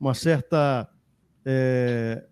[0.00, 0.88] uma certa.
[1.44, 2.24] É,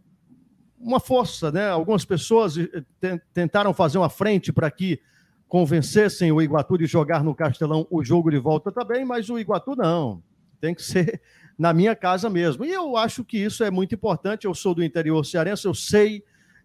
[0.78, 1.68] uma força, né?
[1.68, 5.00] Algumas pessoas eh, tentaram fazer uma frente para que
[5.48, 9.76] convencessem o Iguatu de jogar no Castelão o jogo de volta também, mas o Iguatu
[9.76, 10.22] não.
[10.60, 11.20] Tem que ser
[11.58, 12.64] na minha casa mesmo.
[12.64, 14.46] E eu acho que isso é muito importante.
[14.46, 16.24] Eu sou do interior cearense, eu sei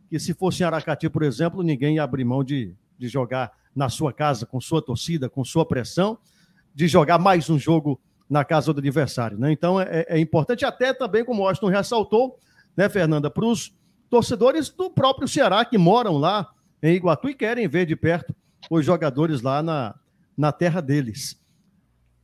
[0.09, 3.87] que se fosse em Aracati, por exemplo, ninguém ia abrir mão de, de jogar na
[3.87, 6.17] sua casa, com sua torcida, com sua pressão,
[6.75, 9.37] de jogar mais um jogo na casa do adversário.
[9.37, 9.51] Né?
[9.51, 12.37] Então é, é importante, até também, como o Washington ressaltou,
[12.75, 13.73] né, Fernanda, para os
[14.09, 16.49] torcedores do próprio Ceará que moram lá
[16.83, 18.35] em Iguatu e querem ver de perto
[18.77, 19.95] os jogadores lá na,
[20.37, 21.39] na terra deles.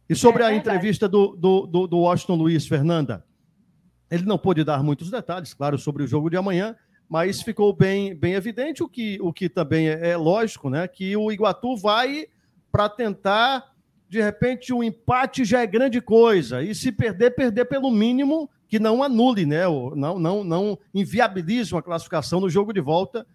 [0.10, 3.25] E sobre é a entrevista do, do, do, do Washington Luiz, Fernanda,
[4.10, 6.75] ele não pôde dar muitos detalhes, claro, sobre o jogo de amanhã,
[7.10, 10.88] mas ficou bem, bem evidente o que, o que também é, é lógico, né?
[10.88, 12.27] Que o Iguatu vai
[12.71, 13.73] para tentar,
[14.10, 16.63] de repente, o um empate já é grande coisa.
[16.63, 19.63] E se perder, perder pelo mínimo que não anule, né?
[19.95, 23.27] Não, não, não inviabilize uma classificação no jogo de volta.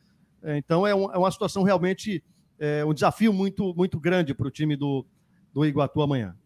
[0.44, 2.22] Então é, um, é uma situação realmente,
[2.62, 5.04] é um desafio muito, muito grande para o time do,
[5.52, 6.36] do Iguatu amanhã.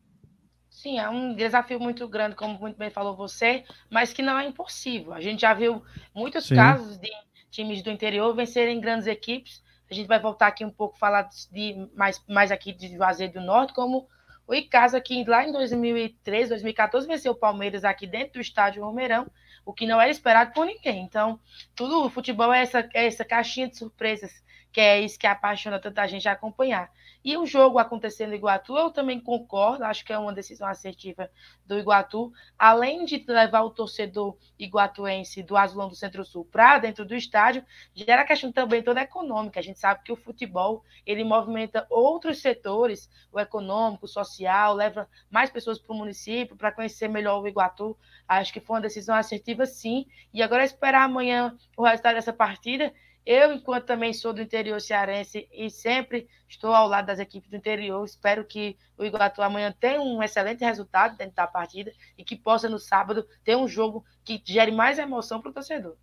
[0.71, 4.47] Sim, é um desafio muito grande, como muito bem falou você, mas que não é
[4.47, 5.13] impossível.
[5.13, 5.83] A gente já viu
[6.15, 6.55] muitos Sim.
[6.55, 7.11] casos de
[7.51, 9.63] times do interior vencerem grandes equipes.
[9.91, 13.41] A gente vai voltar aqui um pouco falar de mais, mais aqui de Juazeiro do
[13.43, 14.09] Norte, como
[14.47, 19.31] o Icasa, que lá em 2013, 2014, venceu o Palmeiras aqui dentro do estádio Romeirão,
[19.67, 21.03] o que não era esperado por ninguém.
[21.03, 21.39] Então,
[21.75, 24.46] tudo o futebol é essa, é essa caixinha de surpresas
[24.77, 26.93] que é isso que apaixona tanta gente a acompanhar.
[27.25, 31.31] E o jogo acontecendo em Iguatu, eu também concordo, acho que é uma decisão assertiva
[31.65, 37.15] do Iguatu, além de levar o torcedor iguatuense do Azulão do Centro-Sul para dentro do
[37.15, 39.61] estádio, gera questão também toda econômica.
[39.61, 45.09] A gente sabe que o futebol, ele movimenta outros setores, o econômico, o social, leva
[45.31, 47.97] mais pessoas para o município, para conhecer melhor o Iguatu.
[48.29, 50.05] Acho que foi uma decisão assertiva, sim.
[50.35, 52.93] E agora é esperar amanhã o resultado dessa partida
[53.27, 57.57] eu, enquanto também sou do interior cearense e sempre estou ao lado das equipes do
[57.57, 62.37] interior, espero que o Iguatu amanhã tenha um excelente resultado dentro da partida e que
[62.37, 65.97] possa no sábado ter um jogo que gere mais emoção para o torcedor.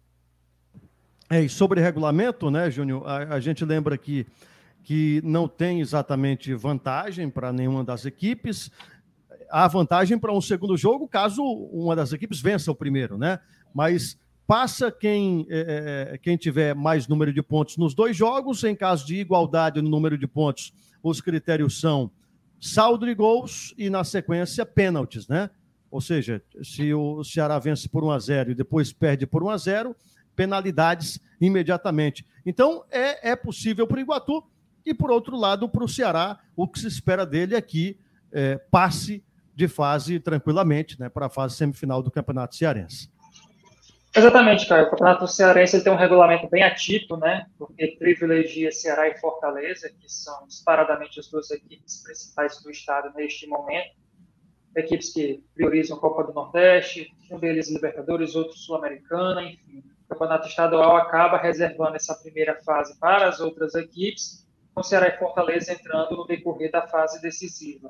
[1.30, 4.28] É, e sobre regulamento, né, Júnior, a, a gente lembra que,
[4.84, 8.70] que não tem exatamente vantagem para nenhuma das equipes.
[9.50, 13.40] Há vantagem para um segundo jogo caso uma das equipes vença o primeiro, né?
[13.74, 18.63] Mas passa quem, é, é, quem tiver mais número de pontos nos dois jogos.
[18.63, 22.12] Em caso de igualdade no número de pontos, os critérios são
[22.60, 25.49] saldo de gols e, na sequência, pênaltis, né?
[25.91, 29.49] Ou seja, se o Ceará vence por 1 a 0 e depois perde por 1
[29.49, 29.95] a 0
[30.36, 32.25] penalidades imediatamente.
[32.45, 34.43] Então, é, é possível para o Iguatu
[34.86, 37.97] e, por outro lado, para o Ceará, o que se espera dele aqui
[38.32, 39.23] é, passe
[39.56, 43.12] de fase tranquilamente né, para a fase semifinal do Campeonato Cearense.
[44.15, 44.84] Exatamente, cara.
[44.84, 47.47] O Campeonato Cearense tem um regulamento bem atípico, né?
[47.58, 53.47] Porque privilegia Ceará e Fortaleza, que são disparadamente as duas equipes principais do estado neste
[53.47, 53.95] momento.
[54.76, 59.84] Equipes que priorizam Copa do Nordeste, um deles Libertadores, outro Sul-Americana, enfim.
[60.06, 65.17] O Campeonato Estadual acaba reservando essa primeira fase para as outras equipes, com Ceará e
[65.17, 67.89] Fortaleza entrando no decorrer da fase decisiva.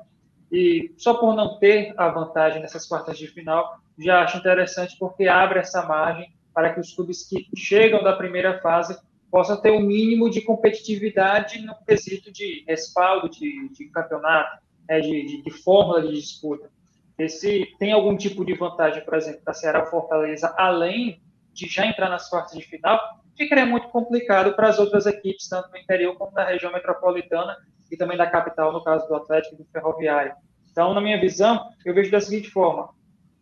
[0.52, 5.26] E só por não ter a vantagem nessas quartas de final, já acho interessante porque
[5.26, 8.96] abre essa margem para que os clubes que chegam da primeira fase
[9.30, 15.26] possam ter um mínimo de competitividade no quesito de respaldo de, de campeonato, né, de,
[15.26, 16.70] de, de, fórmula de disputa.
[17.18, 21.20] E se tem algum tipo de vantagem, por exemplo, para Ceará Fortaleza, além
[21.52, 23.00] de já entrar nas quartas de final,
[23.36, 27.56] ficaria muito complicado para as outras equipes, tanto no interior como na região metropolitana,
[27.90, 30.34] e também da capital, no caso do Atlético e do Ferroviário.
[30.70, 32.90] Então, na minha visão, eu vejo da seguinte forma: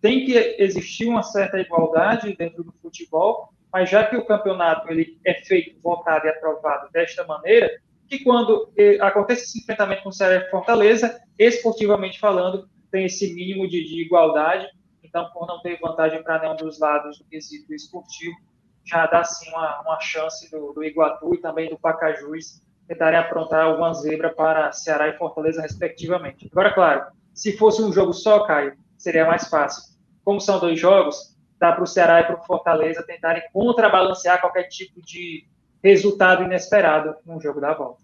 [0.01, 5.19] tem que existir uma certa igualdade dentro do futebol, mas já que o campeonato ele
[5.25, 7.71] é feito, votado e aprovado desta maneira,
[8.07, 13.33] que quando eh, acontece esse enfrentamento com o Ceará e Fortaleza, esportivamente falando, tem esse
[13.33, 14.67] mínimo de, de igualdade.
[15.03, 18.37] Então, por não ter vantagem para nenhum dos lados do quesito esportivo,
[18.85, 23.65] já dá sim uma, uma chance do, do Iguatu e também do Pacajus tentarem aprontar
[23.65, 26.49] alguma zebra para Ceará e Fortaleza, respectivamente.
[26.53, 29.95] Agora, claro, se fosse um jogo só, Caio, seria mais fácil.
[30.23, 34.65] Como são dois jogos, dá para o Ceará e para o Fortaleza tentarem contrabalancear qualquer
[34.65, 35.47] tipo de
[35.83, 38.03] resultado inesperado no jogo da volta.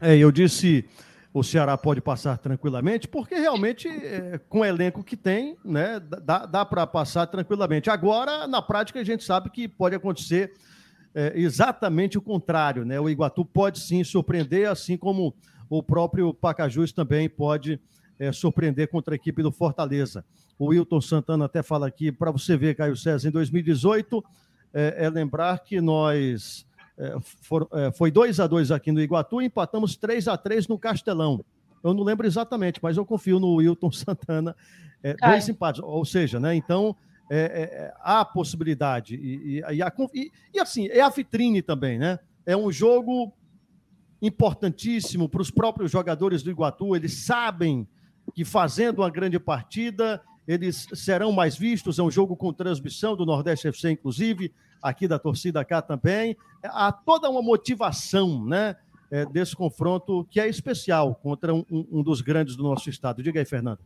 [0.00, 0.88] É, eu disse
[1.32, 6.44] o Ceará pode passar tranquilamente, porque realmente, é, com o elenco que tem, né, dá,
[6.46, 7.88] dá para passar tranquilamente.
[7.88, 10.52] Agora, na prática, a gente sabe que pode acontecer
[11.14, 13.00] é, exatamente o contrário, né?
[13.00, 15.34] O Iguatu pode sim surpreender, assim como
[15.68, 17.80] o próprio Pacajus também pode
[18.18, 20.24] é, surpreender contra a equipe do Fortaleza.
[20.58, 24.22] O Wilton Santana até fala aqui, para você ver, Caio César, em 2018,
[24.74, 26.66] é, é lembrar que nós.
[26.98, 30.68] É, for, é, foi 2 a 2 aqui no Iguatu e empatamos 3 a 3
[30.68, 31.42] no Castelão.
[31.82, 34.54] Eu não lembro exatamente, mas eu confio no Wilton Santana.
[35.02, 36.54] É, dois empates, ou seja, né?
[36.54, 36.94] Então,
[37.32, 39.14] é, é, é, há possibilidade.
[39.14, 39.62] E, e,
[40.14, 42.18] e, e, assim, é a vitrine também, né?
[42.44, 43.32] É um jogo
[44.20, 46.96] importantíssimo para os próprios jogadores do Iguatu.
[46.96, 47.86] Eles sabem
[48.34, 52.00] que fazendo uma grande partida, eles serão mais vistos.
[52.00, 56.36] É um jogo com transmissão do Nordeste FC, inclusive, aqui da torcida cá também.
[56.64, 58.74] Há toda uma motivação, né?
[59.12, 63.22] É, desse confronto que é especial contra um, um dos grandes do nosso estado.
[63.22, 63.80] Diga aí, Fernando.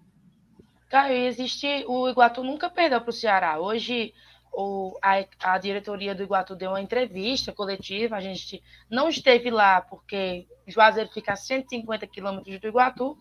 [0.95, 1.85] Caio, existe.
[1.89, 3.59] O Iguatu nunca perdeu para o Ceará.
[3.59, 4.15] Hoje
[4.53, 8.15] o, a, a, diretoria do Iguatu deu uma entrevista coletiva.
[8.15, 13.19] A gente não esteve lá porque Juazeiro fica a 150 quilômetros do Iguatu,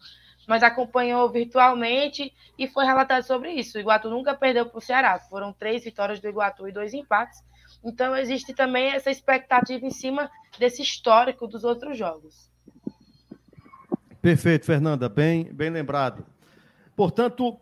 [0.48, 3.76] mas acompanhou virtualmente e foi relatado sobre isso.
[3.76, 5.18] O Iguatu nunca perdeu para o Ceará.
[5.18, 7.44] Foram três vitórias do Iguatu e dois empates.
[7.84, 12.52] Então existe também essa expectativa em cima desse histórico dos outros jogos.
[14.22, 15.10] Perfeito, Fernanda.
[15.10, 16.24] Bem, bem lembrado.
[16.96, 17.60] Portanto,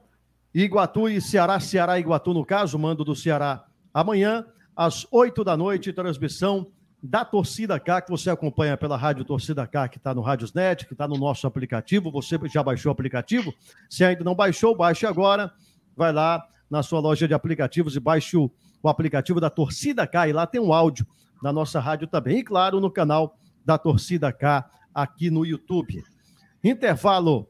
[0.53, 5.55] Iguatu e Ceará, Ceará e Iguatu, no caso, mando do Ceará amanhã, às 8 da
[5.55, 6.67] noite, transmissão
[7.01, 10.93] da Torcida K, que você acompanha pela Rádio Torcida K, que está no Rádiosnet, que
[10.93, 12.11] está no nosso aplicativo.
[12.11, 13.53] Você já baixou o aplicativo?
[13.89, 15.51] Se ainda não baixou, baixe agora.
[15.95, 18.51] Vai lá na sua loja de aplicativos e baixe o,
[18.83, 20.27] o aplicativo da Torcida K.
[20.27, 21.07] E lá tem um áudio
[21.41, 22.39] da nossa rádio também.
[22.39, 23.35] E claro, no canal
[23.65, 26.03] da Torcida K aqui no YouTube.
[26.63, 27.47] Intervalo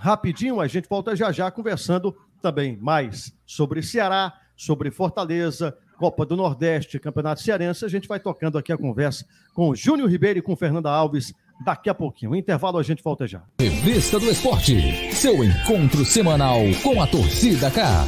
[0.00, 6.36] rapidinho, a gente volta já já conversando também mais sobre Ceará, sobre Fortaleza, Copa do
[6.36, 7.84] Nordeste, Campeonato Cearense.
[7.84, 11.34] A gente vai tocando aqui a conversa com o Júnior Ribeiro e com Fernanda Alves
[11.62, 12.32] daqui a pouquinho.
[12.32, 13.42] O intervalo a gente volta já.
[13.60, 18.06] Revista do Esporte, seu encontro semanal com a torcida cá.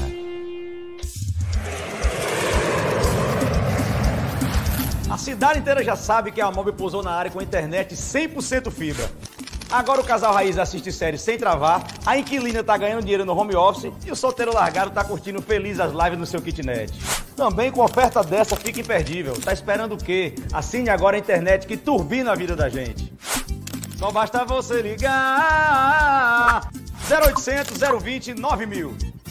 [5.10, 9.10] A cidade inteira já sabe que a Mob pousou na área com internet 100% fibra.
[9.72, 13.56] Agora o casal raiz assiste série sem travar, a inquilina tá ganhando dinheiro no home
[13.56, 16.92] office e o solteiro largado tá curtindo feliz as lives no seu kitnet.
[17.34, 19.32] Também com oferta dessa fica imperdível.
[19.40, 20.34] Tá esperando o quê?
[20.52, 23.10] Assine agora a internet que turbina a vida da gente.
[23.96, 26.68] Só basta você ligar
[27.10, 29.21] 0800 020 9000.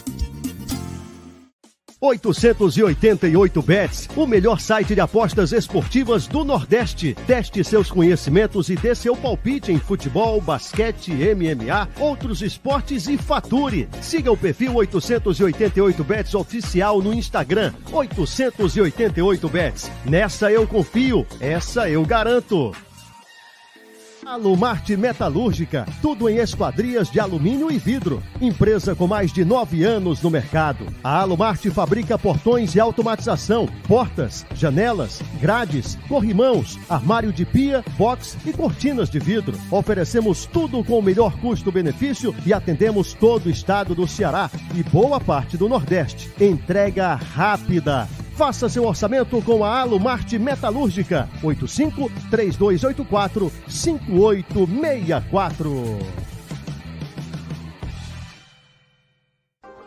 [2.02, 7.16] 888 Bets, o melhor site de apostas esportivas do Nordeste.
[7.28, 13.88] Teste seus conhecimentos e dê seu palpite em futebol, basquete, MMA, outros esportes e fature.
[14.02, 17.72] Siga o perfil 888 Bets oficial no Instagram.
[17.92, 19.92] 888 Bets.
[20.04, 22.72] Nessa eu confio, essa eu garanto.
[24.26, 28.22] Alumarte Metalúrgica, tudo em esquadrias de alumínio e vidro.
[28.40, 30.86] Empresa com mais de nove anos no mercado.
[31.04, 38.54] A Alumarte fabrica portões e automatização, portas, janelas, grades, corrimãos, armário de pia, box e
[38.54, 39.58] cortinas de vidro.
[39.72, 45.20] Oferecemos tudo com o melhor custo-benefício e atendemos todo o estado do Ceará e boa
[45.20, 46.32] parte do Nordeste.
[46.40, 48.08] Entrega rápida.
[48.36, 51.30] Faça seu orçamento com a Alumarte Metalúrgica.
[51.44, 56.00] 85 3284 5864.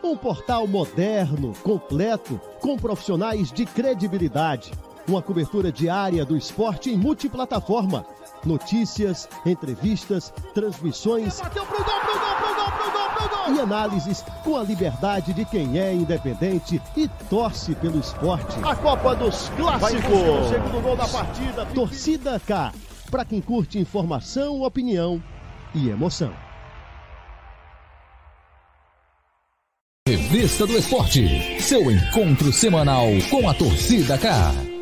[0.03, 4.71] Um portal moderno, completo, com profissionais de credibilidade.
[5.07, 8.05] Uma cobertura diária do esporte em multiplataforma.
[8.45, 11.41] Notícias, entrevistas, transmissões.
[11.41, 12.44] Bateu pro gol, pro gol, pro
[13.47, 18.57] E análises com a liberdade de quem é independente e torce pelo esporte.
[18.63, 20.03] A Copa dos Clássicos.
[20.03, 21.65] O segundo gol da partida.
[21.67, 22.73] Torcida K.
[23.11, 25.21] Para quem curte informação, opinião
[25.73, 26.33] e emoção.
[30.07, 34.74] Revista do Esporte, seu encontro semanal com a torcida K.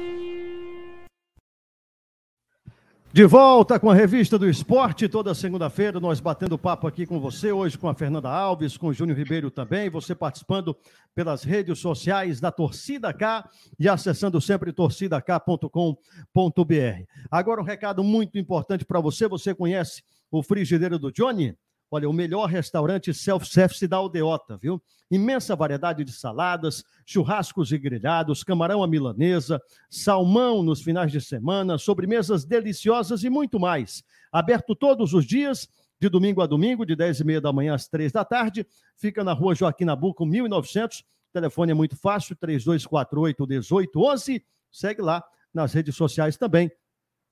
[3.13, 7.51] De volta com a revista do esporte, toda segunda-feira, nós batendo papo aqui com você,
[7.51, 10.75] hoje com a Fernanda Alves, com o Júnior Ribeiro também, você participando
[11.13, 13.47] pelas redes sociais da Torcida K
[13.79, 15.69] e acessando sempre torcidak.com.br.
[17.29, 20.01] Agora um recado muito importante para você, você conhece
[20.31, 21.55] o Frigideiro do Johnny?
[21.95, 24.81] Olha, o melhor restaurante self-service da Aldeota, viu?
[25.11, 31.77] Imensa variedade de saladas, churrascos e grelhados, camarão à milanesa, salmão nos finais de semana,
[31.77, 34.03] sobremesas deliciosas e muito mais.
[34.31, 35.69] Aberto todos os dias,
[35.99, 38.65] de domingo a domingo, de 10 e meia da manhã às 3 da tarde.
[38.97, 41.01] Fica na rua Joaquim Nabuco, 1900.
[41.01, 44.43] O telefone é muito fácil, 3248-1811.
[44.71, 45.23] Segue lá
[45.53, 46.71] nas redes sociais também,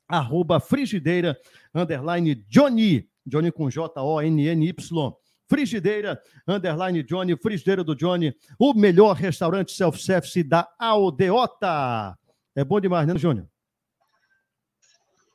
[0.08, 1.36] arroba frigideira,
[1.74, 3.10] underline Johnny.
[3.26, 5.14] Johnny com J-O-N-N-Y.
[5.48, 12.18] Frigideira, underline Johnny, Frigideira do Johnny, o melhor restaurante self-service da Aldeota.
[12.56, 13.48] É bom demais, né, Júnior?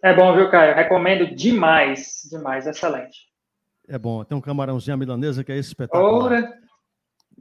[0.02, 0.74] É bom, viu, Caio?
[0.74, 3.26] Recomendo demais, demais, excelente.
[3.88, 6.24] É bom, tem um camarãozinho à milanesa que é espetacular.
[6.24, 6.58] Ora.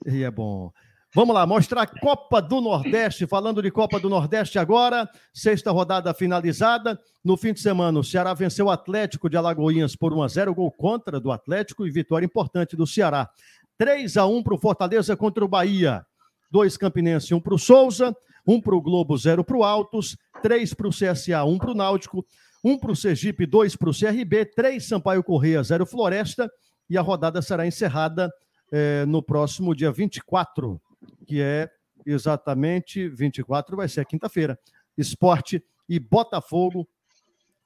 [0.06, 0.72] E é bom.
[1.16, 3.26] Vamos lá, mostrar a Copa do Nordeste.
[3.26, 7.00] Falando de Copa do Nordeste agora, sexta rodada finalizada.
[7.24, 10.54] No fim de semana, o Ceará venceu o Atlético de Alagoinhas por 1 a 0
[10.54, 13.30] gol contra do Atlético e vitória importante do Ceará.
[13.78, 16.06] 3 a 1 para o Fortaleza contra o Bahia.
[16.52, 18.14] Dois Campinense, um para o Souza,
[18.46, 21.76] um para o Globo, zero para o Altos, três para o CSA, um para o
[21.76, 22.26] Náutico,
[22.62, 26.52] um para o Sergipe, dois para o CRB, três Sampaio Correia, zero Floresta.
[26.90, 28.30] E a rodada será encerrada
[28.70, 30.82] eh, no próximo dia 24
[31.26, 31.70] que é
[32.06, 34.60] exatamente 24, vai ser quinta-feira.
[34.98, 36.88] Esporte e Botafogo,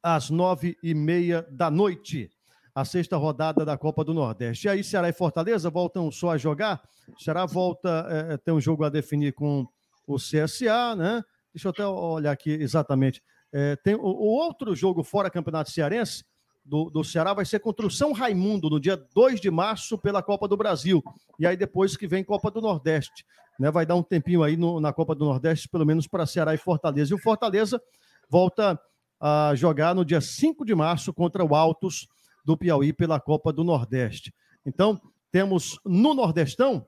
[0.01, 2.29] às nove e meia da noite.
[2.73, 4.67] A sexta rodada da Copa do Nordeste.
[4.67, 6.81] E aí, Ceará e Fortaleza voltam só a jogar.
[7.17, 9.67] Ceará volta é, ter um jogo a definir com
[10.07, 11.23] o CSA, né?
[11.53, 13.21] Deixa eu até olhar aqui exatamente.
[13.51, 16.23] É, tem o, o, outro jogo fora Campeonato Cearense
[16.63, 20.21] do, do Ceará vai ser contra o São Raimundo, no dia 2 de março, pela
[20.21, 21.03] Copa do Brasil.
[21.39, 23.25] E aí depois que vem Copa do Nordeste.
[23.59, 23.69] Né?
[23.69, 26.57] Vai dar um tempinho aí no, na Copa do Nordeste, pelo menos para Ceará e
[26.57, 27.13] Fortaleza.
[27.13, 27.81] E o Fortaleza
[28.29, 28.79] volta
[29.19, 32.07] a jogar no dia 5 de março contra o Altos
[32.45, 34.33] do Piauí pela Copa do Nordeste.
[34.65, 34.99] Então,
[35.31, 36.87] temos no Nordestão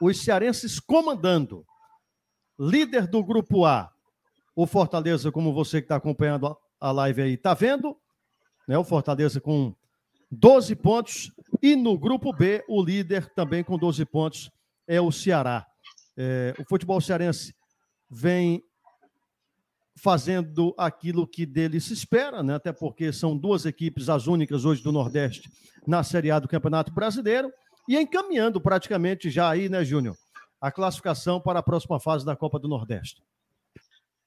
[0.00, 1.64] os cearenses comandando.
[2.58, 3.90] Líder do grupo A,
[4.54, 7.96] o Fortaleza, como você que está acompanhando a live aí, está vendo,
[8.68, 8.78] né?
[8.78, 9.74] O Fortaleza com
[10.30, 11.32] 12 pontos.
[11.62, 14.50] E no grupo B, o líder também com 12 pontos
[14.86, 15.66] é o Ceará.
[16.16, 17.54] É, o futebol cearense
[18.10, 18.62] vem
[19.98, 22.54] fazendo aquilo que dele se espera, né?
[22.54, 25.50] até porque são duas equipes as únicas hoje do Nordeste
[25.86, 27.50] na Série A do Campeonato Brasileiro
[27.88, 30.16] e encaminhando praticamente já aí, né, Júnior,
[30.60, 33.22] a classificação para a próxima fase da Copa do Nordeste.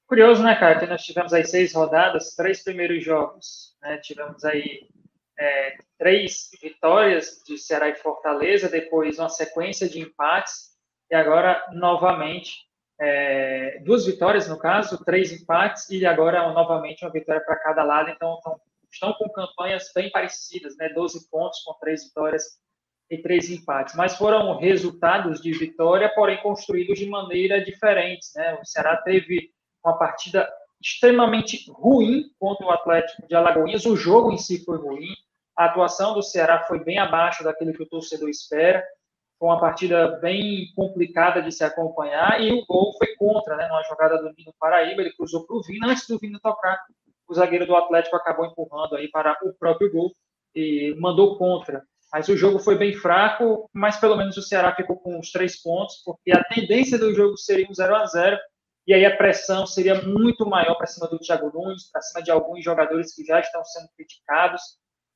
[0.06, 3.98] Curioso, né, cara, nós tivemos aí seis rodadas, três primeiros jogos, né?
[3.98, 4.88] tivemos aí
[5.38, 10.69] é, três vitórias de Ceará e Fortaleza, depois uma sequência de empates,
[11.10, 12.52] e agora, novamente,
[13.00, 18.10] é, duas vitórias, no caso, três empates, e agora, novamente, uma vitória para cada lado.
[18.10, 20.88] Então, estão, estão com campanhas bem parecidas, né?
[20.90, 22.60] 12 pontos com três vitórias
[23.10, 23.94] e três empates.
[23.96, 28.26] Mas foram resultados de vitória, porém construídos de maneira diferente.
[28.36, 28.58] Né?
[28.62, 29.50] O Ceará teve
[29.84, 30.48] uma partida
[30.80, 33.84] extremamente ruim contra o Atlético de Alagoinhas.
[33.84, 35.08] O jogo em si foi ruim.
[35.56, 38.84] A atuação do Ceará foi bem abaixo daquilo que o torcedor espera.
[39.40, 43.66] Foi uma partida bem complicada de se acompanhar e o gol foi contra, né?
[43.66, 46.78] Numa jogada do Nino Paraíba, ele cruzou para o Vina antes do Vina tocar
[47.30, 50.12] o zagueiro do Atlético acabou empurrando aí para o próprio gol
[50.52, 51.84] e mandou contra.
[52.12, 55.62] Mas o jogo foi bem fraco, mas pelo menos o Ceará ficou com os três
[55.62, 58.36] pontos, porque a tendência do jogo seria um 0 a 0
[58.84, 62.32] e aí a pressão seria muito maior para cima do Thiago Nunes, para cima de
[62.32, 64.60] alguns jogadores que já estão sendo criticados,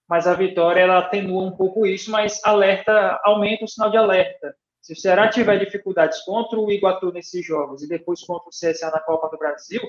[0.09, 4.55] mas a vitória ela atenua um pouco isso, mas alerta, aumenta o sinal de alerta.
[4.80, 8.90] Se o Ceará tiver dificuldades contra o Iguatu nesses jogos e depois contra o CSA
[8.90, 9.80] na Copa do Brasil,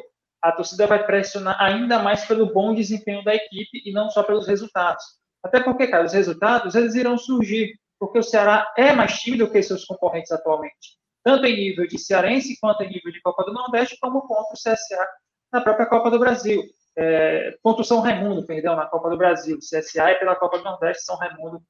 [0.41, 4.47] a torcida vai pressionar ainda mais pelo bom desempenho da equipe e não só pelos
[4.47, 5.03] resultados.
[5.43, 9.61] Até porque, cara, os resultados eles irão surgir, porque o Ceará é mais tímido que
[9.61, 13.97] seus concorrentes atualmente, tanto em nível de cearense quanto em nível de Copa do Nordeste,
[13.99, 15.07] como contra o CSA
[15.51, 16.63] na própria Copa do Brasil.
[16.97, 19.59] É, contra o São Raimundo, perdão, na Copa do Brasil.
[19.59, 21.61] CSA é pela Copa do Nordeste, São Raimundo,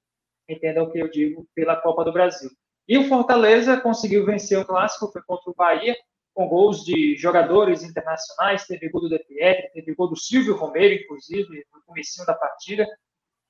[0.48, 2.50] entendam o que eu digo, pela Copa do Brasil.
[2.88, 5.96] E o Fortaleza conseguiu vencer o clássico, foi contra o Bahia,
[6.34, 11.66] com gols de jogadores internacionais, teve gol do Pietri, teve gol do Silvio Romero, inclusive,
[11.74, 12.86] no começo da partida.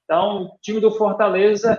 [0.04, 1.78] Então, o time do Fortaleza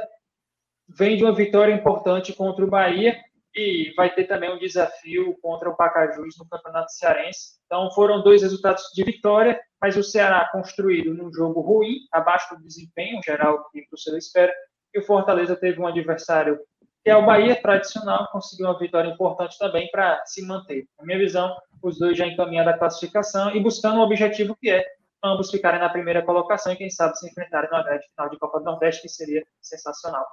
[0.88, 3.16] vem de uma vitória importante contra o Bahia
[3.56, 7.56] e vai ter também um desafio contra o Pacajus no Campeonato Cearense.
[7.64, 12.62] Então, foram dois resultados de vitória, mas o Ceará construído num jogo ruim, abaixo do
[12.62, 14.52] desempenho geral que o torcedor espera,
[14.94, 16.60] e o Fortaleza teve um adversário
[17.02, 20.88] que é o Bahia tradicional, conseguiu uma vitória importante também para se manter.
[20.98, 24.84] Na minha visão, os dois já encaminhando a classificação e buscando um objetivo que é
[25.22, 28.58] ambos ficarem na primeira colocação e, quem sabe, se enfrentarem na grande final de Copa
[28.58, 30.26] do Nordeste, que seria sensacional.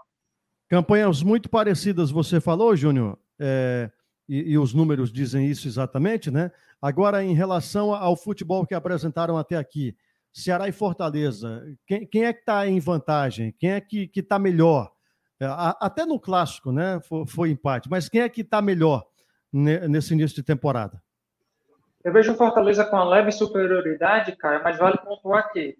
[0.73, 3.91] Campanhas muito parecidas, você falou, Júnior, é,
[4.27, 6.51] e, e, os números dizem isso exatamente, né?
[6.81, 9.95] Agora, em relação ao futebol que apresentaram até aqui,
[10.33, 13.53] Ceará e Fortaleza, quem, quem é que está em vantagem?
[13.59, 14.91] Quem é que está melhor?
[15.39, 15.45] É,
[15.79, 16.99] até no clássico, né?
[17.07, 19.05] Foi, foi empate, mas quem é que está melhor
[19.51, 20.99] nesse início de temporada?
[22.03, 25.77] Eu vejo o Fortaleza com uma leve superioridade, cara, mas vale pontuar que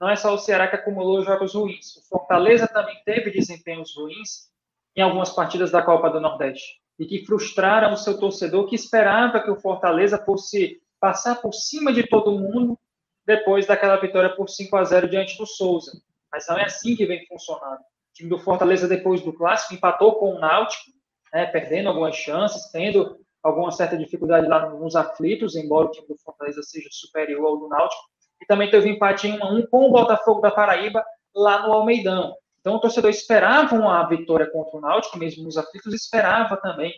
[0.00, 1.96] não é só o Ceará que acumulou jogos ruins.
[1.96, 4.48] O Fortaleza também teve desempenhos ruins
[4.96, 9.40] em algumas partidas da Copa do Nordeste e que frustraram o seu torcedor que esperava
[9.40, 12.78] que o Fortaleza fosse passar por cima de todo mundo
[13.26, 15.92] depois daquela vitória por 5 a 0 diante do Souza.
[16.30, 17.80] Mas não é assim que vem funcionando.
[17.80, 20.90] O time do Fortaleza, depois do clássico, empatou com o Náutico,
[21.32, 26.18] né, perdendo algumas chances, tendo alguma certa dificuldade lá nos aflitos, embora o time do
[26.18, 28.02] Fortaleza seja superior ao do Náutico,
[28.44, 31.02] e também teve empate em 1 a 1 com o Botafogo da Paraíba
[31.34, 32.36] lá no Almeidão.
[32.60, 36.92] Então o torcedor esperava uma vitória contra o Náutico, mesmo nos aflitos, esperava também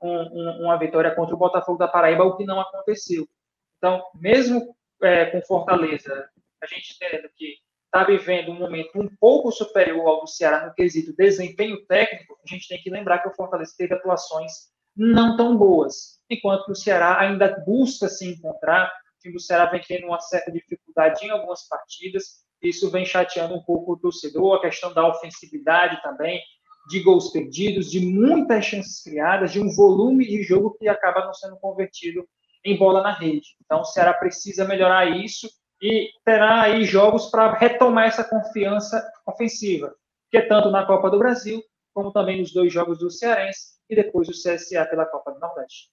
[0.00, 3.26] um, um, uma vitória contra o Botafogo da Paraíba, o que não aconteceu.
[3.78, 6.28] Então, mesmo é, com Fortaleza,
[6.62, 10.74] a gente entendendo que está vivendo um momento um pouco superior ao do Ceará no
[10.74, 14.52] quesito desempenho técnico, a gente tem que lembrar que o Fortaleza teve atuações
[14.96, 16.20] não tão boas.
[16.30, 18.90] Enquanto o Ceará ainda busca se encontrar,
[19.22, 23.62] time do Ceará vem tendo uma certa dificuldade em algumas partidas, isso vem chateando um
[23.62, 26.40] pouco o torcedor, a questão da ofensividade também,
[26.88, 31.32] de gols perdidos, de muitas chances criadas, de um volume de jogo que acaba não
[31.32, 32.26] sendo convertido
[32.64, 33.56] em bola na rede.
[33.64, 35.48] Então o Ceará precisa melhorar isso
[35.80, 39.94] e terá aí jogos para retomar essa confiança ofensiva,
[40.30, 41.60] que é tanto na Copa do Brasil,
[41.92, 45.90] como também nos dois jogos do Cearense, e depois o CSA pela Copa do Nordeste.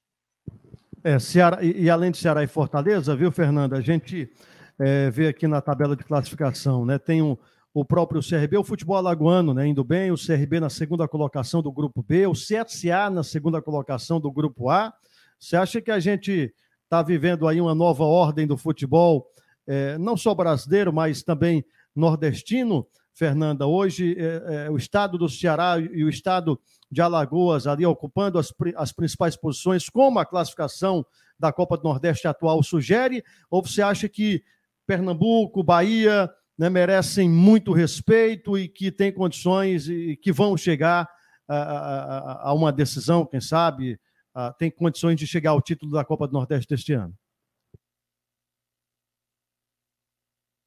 [1.04, 3.78] É, Ceará, e, e, além de Ceará e Fortaleza, viu, Fernanda?
[3.78, 4.30] A gente
[4.78, 6.97] é, vê aqui na tabela de classificação, né?
[6.97, 7.38] Tem um,
[7.74, 9.66] o próprio CRB, o futebol alagoano, né?
[9.66, 14.20] Indo bem, o CRB na segunda colocação do grupo B, o CSA na segunda colocação
[14.20, 14.93] do grupo A.
[15.39, 19.28] Você acha que a gente está vivendo aí uma nova ordem do futebol,
[19.66, 21.64] é, não só brasileiro, mas também
[21.95, 22.86] nordestino?
[23.14, 26.60] Fernanda, hoje é, é, o estado do Ceará e o estado
[26.92, 31.06] de Alagoas ali ocupando as, as principais posições, como a classificação
[31.38, 33.24] da Copa do Nordeste atual sugere?
[33.50, 34.44] Ou você acha que
[34.88, 41.08] Pernambuco, Bahia né, merecem muito respeito e que têm condições e que vão chegar
[41.48, 44.00] a, a, a uma decisão, quem sabe,
[44.34, 47.14] a, tem condições de chegar ao título da Copa do Nordeste deste ano?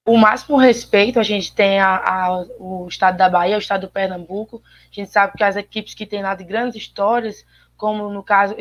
[0.05, 3.91] O máximo respeito a gente tem a, a, o estado da Bahia, o estado do
[3.91, 4.63] Pernambuco.
[4.91, 7.45] A gente sabe que as equipes que têm lá de grandes histórias,
[7.77, 8.57] como no caso,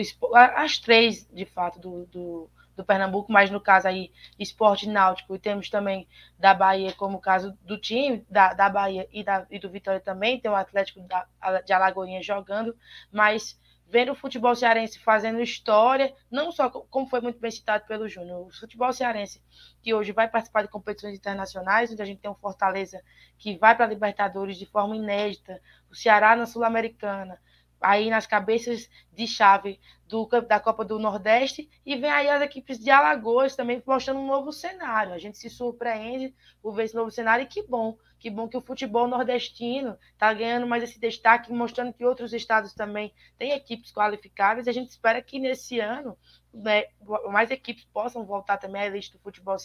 [0.55, 5.39] as três, de fato, do, do, do Pernambuco, mas no caso aí, esporte náutico, e
[5.39, 9.57] temos também da Bahia, como o caso do time da, da Bahia e, da, e
[9.57, 11.25] do Vitória também, tem o Atlético da,
[11.65, 12.75] de Alagoinha jogando,
[13.11, 13.59] mas
[13.91, 18.47] vendo o futebol cearense fazendo história, não só como foi muito bem citado pelo Júnior,
[18.47, 19.43] o futebol cearense
[19.83, 23.03] que hoje vai participar de competições internacionais, onde a gente tem um Fortaleza
[23.37, 27.37] que vai para a Libertadores de forma inédita, o Ceará na Sul-Americana,
[27.81, 29.77] aí nas cabeças de chave
[30.07, 34.27] do, da Copa do Nordeste e vem aí as equipes de Alagoas também mostrando um
[34.27, 35.13] novo cenário.
[35.13, 38.55] A gente se surpreende por ver esse novo cenário e que bom, que bom que
[38.55, 43.91] o futebol nordestino está ganhando mais esse destaque, mostrando que outros estados também têm equipes
[43.91, 46.15] qualificadas e a gente espera que nesse ano
[46.53, 46.83] né,
[47.31, 49.57] mais equipes possam voltar também à elite do futebol,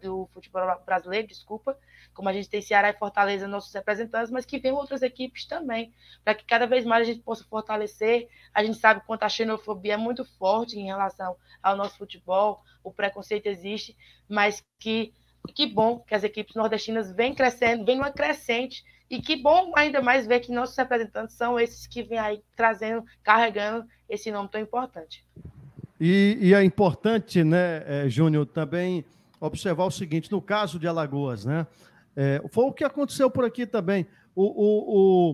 [0.00, 1.76] do futebol brasileiro, desculpa,
[2.12, 5.92] como a gente tem Ceará e Fortaleza, nossos representantes, mas que venham outras equipes também,
[6.22, 8.28] para que cada vez mais a gente possa fortalecer.
[8.54, 12.92] A gente sabe quanto a xenofobia é muito forte em relação ao nosso futebol, o
[12.92, 13.96] preconceito existe,
[14.28, 15.12] mas que
[15.52, 20.00] que bom que as equipes nordestinas vêm crescendo, vêm numa crescente, e que bom ainda
[20.00, 24.60] mais ver que nossos representantes são esses que vêm aí trazendo, carregando esse nome tão
[24.60, 25.24] importante.
[26.00, 29.04] E, e é importante, né, é, Júnior, também
[29.40, 31.66] observar o seguinte: no caso de Alagoas, né,
[32.16, 34.06] é, foi o que aconteceu por aqui também.
[34.34, 35.32] O, o,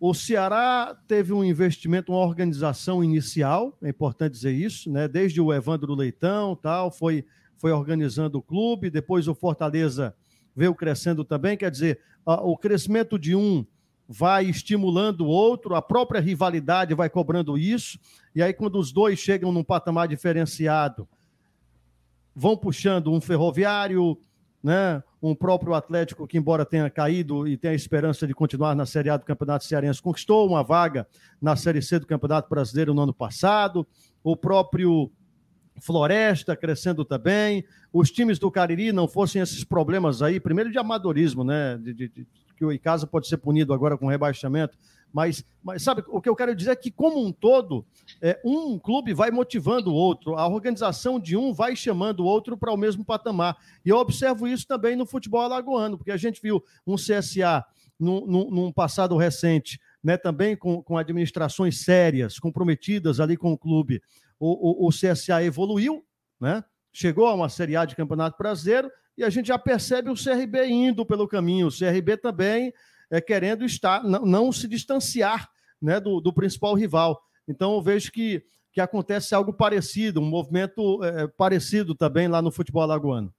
[0.00, 5.40] o, o Ceará teve um investimento, uma organização inicial, é importante dizer isso, né, desde
[5.40, 7.26] o Evandro Leitão, tal, foi,
[7.60, 10.14] foi organizando o clube, depois o Fortaleza
[10.56, 13.66] veio crescendo também, quer dizer, o crescimento de um
[14.08, 17.98] vai estimulando o outro, a própria rivalidade vai cobrando isso,
[18.34, 21.06] e aí quando os dois chegam num patamar diferenciado,
[22.34, 24.18] vão puxando um ferroviário,
[24.62, 28.86] né, um próprio Atlético que, embora tenha caído e tenha a esperança de continuar na
[28.86, 31.06] Série A do Campeonato Cearense, conquistou uma vaga
[31.40, 33.86] na Série C do Campeonato Brasileiro no ano passado,
[34.24, 35.12] o próprio
[35.80, 41.42] Floresta crescendo também, os times do Cariri não fossem esses problemas aí, primeiro de amadorismo,
[41.42, 42.26] né, de, de,
[42.56, 44.76] que o Icasa pode ser punido agora com rebaixamento,
[45.12, 47.84] mas, mas sabe, o que eu quero dizer é que, como um todo,
[48.22, 52.56] é, um clube vai motivando o outro, a organização de um vai chamando o outro
[52.56, 53.56] para o mesmo patamar.
[53.84, 57.64] E eu observo isso também no futebol alagoano, porque a gente viu um CSA
[57.98, 64.00] num, num passado recente, né, também com, com administrações sérias, comprometidas ali com o clube.
[64.40, 66.02] O, o, o CSA evoluiu,
[66.40, 66.64] né?
[66.92, 70.66] chegou a uma Série A de Campeonato Brasileiro e a gente já percebe o CRB
[70.66, 72.72] indo pelo caminho, o CRB também
[73.10, 75.48] é, querendo estar, não, não se distanciar
[75.80, 77.20] né, do, do, principal rival.
[77.46, 82.52] Então eu vejo que, que acontece algo parecido, um movimento é, parecido também lá no
[82.52, 83.32] futebol alagoano.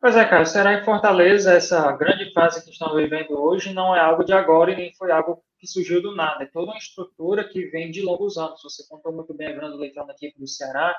[0.00, 4.00] Pois é, cara, será em Fortaleza essa grande fase que estão vivendo hoje não é
[4.00, 6.44] algo de agora e nem foi algo que surgiu do nada.
[6.44, 8.62] É toda uma estrutura que vem de longos anos.
[8.62, 10.96] Você contou muito bem a grande Leitão equipe do Ceará,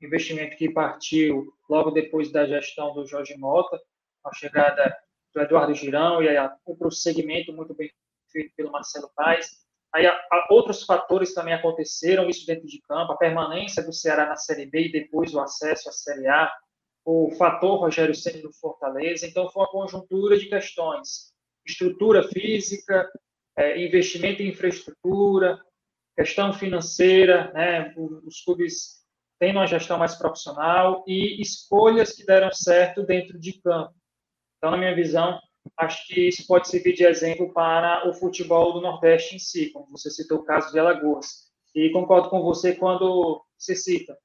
[0.00, 3.80] investimento que partiu logo depois da gestão do Jorge Mota,
[4.24, 4.96] a chegada
[5.34, 6.28] do Eduardo Girão e
[6.64, 7.90] o prosseguimento muito bem
[8.30, 9.60] feito pelo Marcelo Paes.
[9.92, 14.26] Aí a, a, outros fatores também aconteceram, isso dentro de campo, a permanência do Ceará
[14.26, 16.50] na Série B e depois o acesso à Série A,
[17.04, 19.26] o fator Rogério Ceni do Fortaleza.
[19.26, 21.32] Então foi uma conjuntura de questões:
[21.66, 23.08] estrutura física,
[23.60, 25.60] é, investimento em infraestrutura,
[26.16, 27.94] questão financeira, né?
[28.24, 29.00] Os clubes
[29.38, 33.94] tendo uma gestão mais profissional e escolhas que deram certo dentro de campo.
[34.56, 35.38] Então, na minha visão,
[35.78, 39.90] acho que isso pode servir de exemplo para o futebol do Nordeste em si, como
[39.90, 41.50] você citou o caso de Alagoas.
[41.74, 44.16] E concordo com você quando você cita.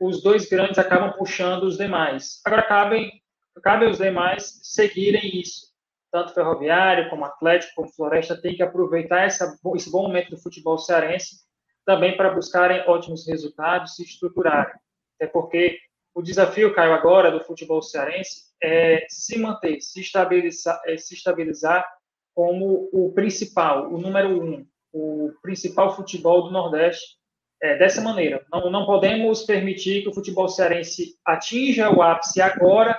[0.00, 2.40] Os dois grandes acabam puxando os demais.
[2.44, 3.22] Agora, cabem,
[3.62, 5.73] cabe aos demais seguirem isso.
[6.14, 10.78] Tanto Ferroviário, como Atlético, como Floresta, tem que aproveitar essa, esse bom momento do futebol
[10.78, 11.38] cearense
[11.84, 14.76] também para buscarem ótimos resultados, se estruturarem.
[15.16, 15.76] Até porque
[16.14, 21.84] o desafio, Caio, agora do futebol cearense é se manter, se estabilizar, é se estabilizar
[22.32, 27.16] como o principal, o número um, o principal futebol do Nordeste
[27.60, 28.46] é, dessa maneira.
[28.52, 32.96] Não, não podemos permitir que o futebol cearense atinja o ápice agora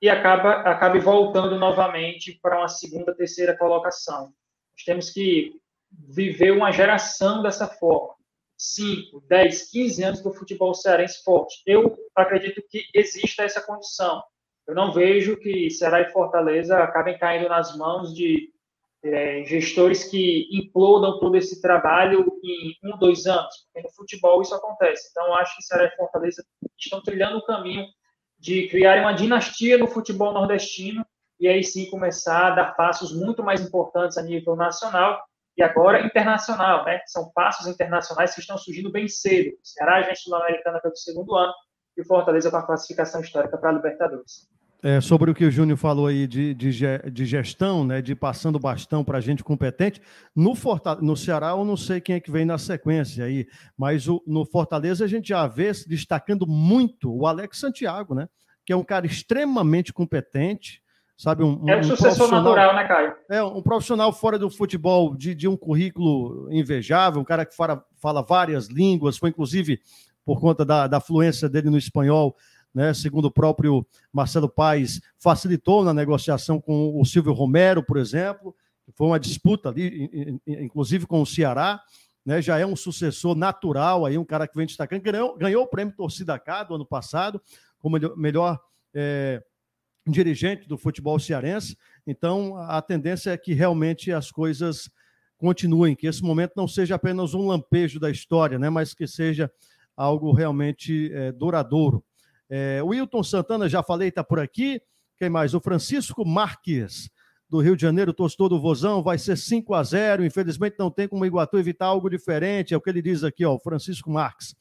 [0.00, 4.32] e acaba, acabe voltando novamente para uma segunda, terceira colocação.
[4.72, 5.52] Nós temos que
[5.90, 8.14] viver uma geração dessa forma.
[8.56, 11.62] 5, 10, 15 anos do futebol cearense forte.
[11.66, 14.22] Eu acredito que exista essa condição.
[14.66, 18.50] Eu não vejo que Ceará e Fortaleza acabem caindo nas mãos de
[19.04, 24.54] é, gestores que implodam todo esse trabalho em um, dois anos, porque no futebol isso
[24.54, 25.08] acontece.
[25.10, 26.42] Então, acho que Ceará e Fortaleza
[26.78, 27.84] estão trilhando o caminho
[28.44, 31.02] de criar uma dinastia no futebol nordestino
[31.40, 35.18] e aí sim começar a dar passos muito mais importantes a nível nacional
[35.56, 37.00] e agora internacional, né?
[37.06, 39.54] São passos internacionais que estão surgindo bem cedo.
[39.54, 41.54] O Ceará já é sul-americana pelo segundo ano
[41.96, 44.46] e o Fortaleza com a classificação histórica para a Libertadores.
[44.84, 46.70] É, sobre o que o Júnior falou aí de, de,
[47.10, 49.98] de gestão, né, de passando bastão para gente competente,
[50.36, 53.46] no, Fortaleza, no Ceará eu não sei quem é que vem na sequência aí,
[53.78, 58.28] mas o, no Fortaleza a gente já vê se destacando muito o Alex Santiago, né,
[58.62, 60.82] que é um cara extremamente competente,
[61.16, 61.42] sabe?
[61.42, 63.14] Um, é o um sucessor natural, né, Caio?
[63.30, 67.82] É, um profissional fora do futebol, de, de um currículo invejável, um cara que fala,
[68.02, 69.80] fala várias línguas, foi inclusive
[70.26, 72.36] por conta da, da fluência dele no espanhol,
[72.74, 78.54] né, segundo o próprio Marcelo Paes, facilitou na negociação com o Silvio Romero, por exemplo,
[78.94, 81.80] foi uma disputa ali, inclusive com o Ceará,
[82.24, 85.66] né, já é um sucessor natural, aí um cara que vem destacando, ganhou, ganhou o
[85.66, 87.40] prêmio Torcida K do ano passado,
[87.78, 88.58] como melhor
[88.94, 89.42] é,
[90.06, 91.76] dirigente do futebol cearense.
[92.06, 94.90] Então, a tendência é que realmente as coisas
[95.36, 99.50] continuem, que esse momento não seja apenas um lampejo da história, né, mas que seja
[99.96, 102.02] algo realmente é, duradouro.
[102.48, 104.80] É, Wilton Santana, já falei, está por aqui.
[105.18, 105.54] Quem mais?
[105.54, 107.08] O Francisco Marques,
[107.48, 111.06] do Rio de Janeiro, tostou do Vozão, vai ser 5 a 0 Infelizmente não tem
[111.06, 114.10] como o Iguatu evitar algo diferente, é o que ele diz aqui, ó, o Francisco
[114.10, 114.54] Marques.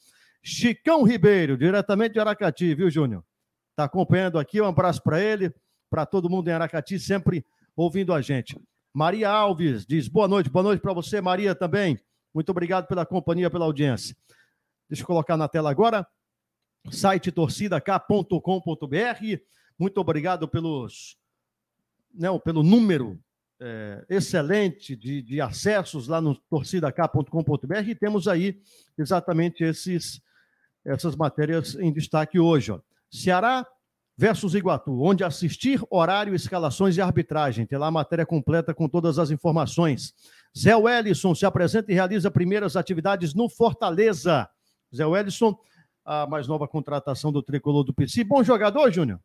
[0.44, 3.24] Chicão Ribeiro, diretamente de Aracati, viu, Júnior?
[3.72, 5.52] Está acompanhando aqui, um abraço para ele,
[5.90, 8.60] para todo mundo em Aracati, sempre ouvindo a gente.
[8.94, 12.00] Maria Alves diz: boa noite, boa noite para você, Maria, também.
[12.34, 14.16] Muito obrigado pela companhia, pela audiência.
[14.90, 16.06] Deixa eu colocar na tela agora,
[16.92, 18.38] site torcidak.com.br.
[19.78, 21.18] Muito obrigado pelos,
[22.14, 23.20] não, pelo número
[23.62, 28.62] é, excelente de, de acessos lá no torcidak.com.br e temos aí
[28.98, 30.22] exatamente esses
[30.86, 32.72] essas matérias em destaque hoje.
[32.72, 32.80] Ó.
[33.10, 33.66] Ceará
[34.18, 37.66] versus Iguatu, onde assistir, horário, escalações e arbitragem.
[37.66, 40.14] Tem lá a matéria completa com todas as informações.
[40.58, 44.48] Zé Wellison se apresenta e realiza primeiras atividades no Fortaleza.
[44.96, 45.58] Zé Wellison,
[46.06, 48.24] a mais nova contratação do tricolor do PC.
[48.24, 49.20] Bom jogador, Júnior?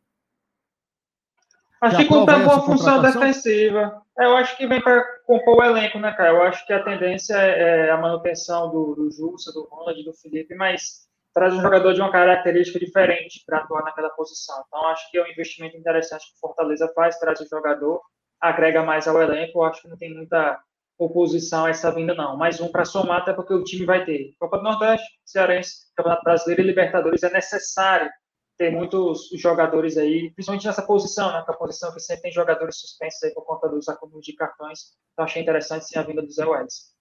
[1.81, 4.01] Acho que cumpre uma boa função defensiva.
[4.17, 6.29] É, eu acho que vem para compor o elenco, né, cara?
[6.29, 10.13] Eu acho que a tendência é, é a manutenção do, do Jussa, do Ronald, do
[10.13, 14.61] Felipe, mas traz um jogador de uma característica diferente para atuar naquela posição.
[14.67, 18.01] Então, acho que é um investimento interessante que o Fortaleza faz, traz o jogador,
[18.41, 19.59] agrega mais ao elenco.
[19.59, 20.59] Eu acho que não tem muita
[20.99, 22.37] oposição a essa vinda, não.
[22.37, 26.23] Mais um para somar, até porque o time vai ter Copa do Nordeste, Cearense, Campeonato
[26.23, 27.23] Brasileiro e Libertadores.
[27.23, 28.09] É necessário
[28.57, 31.41] ter muitos jogadores aí, principalmente nessa posição, né?
[31.43, 34.33] Que é a posição que sempre tem jogadores suspensos aí por conta dos acúmulos de
[34.33, 34.79] cartões.
[35.13, 36.93] Então, achei interessante sim a vinda do Zé Welles.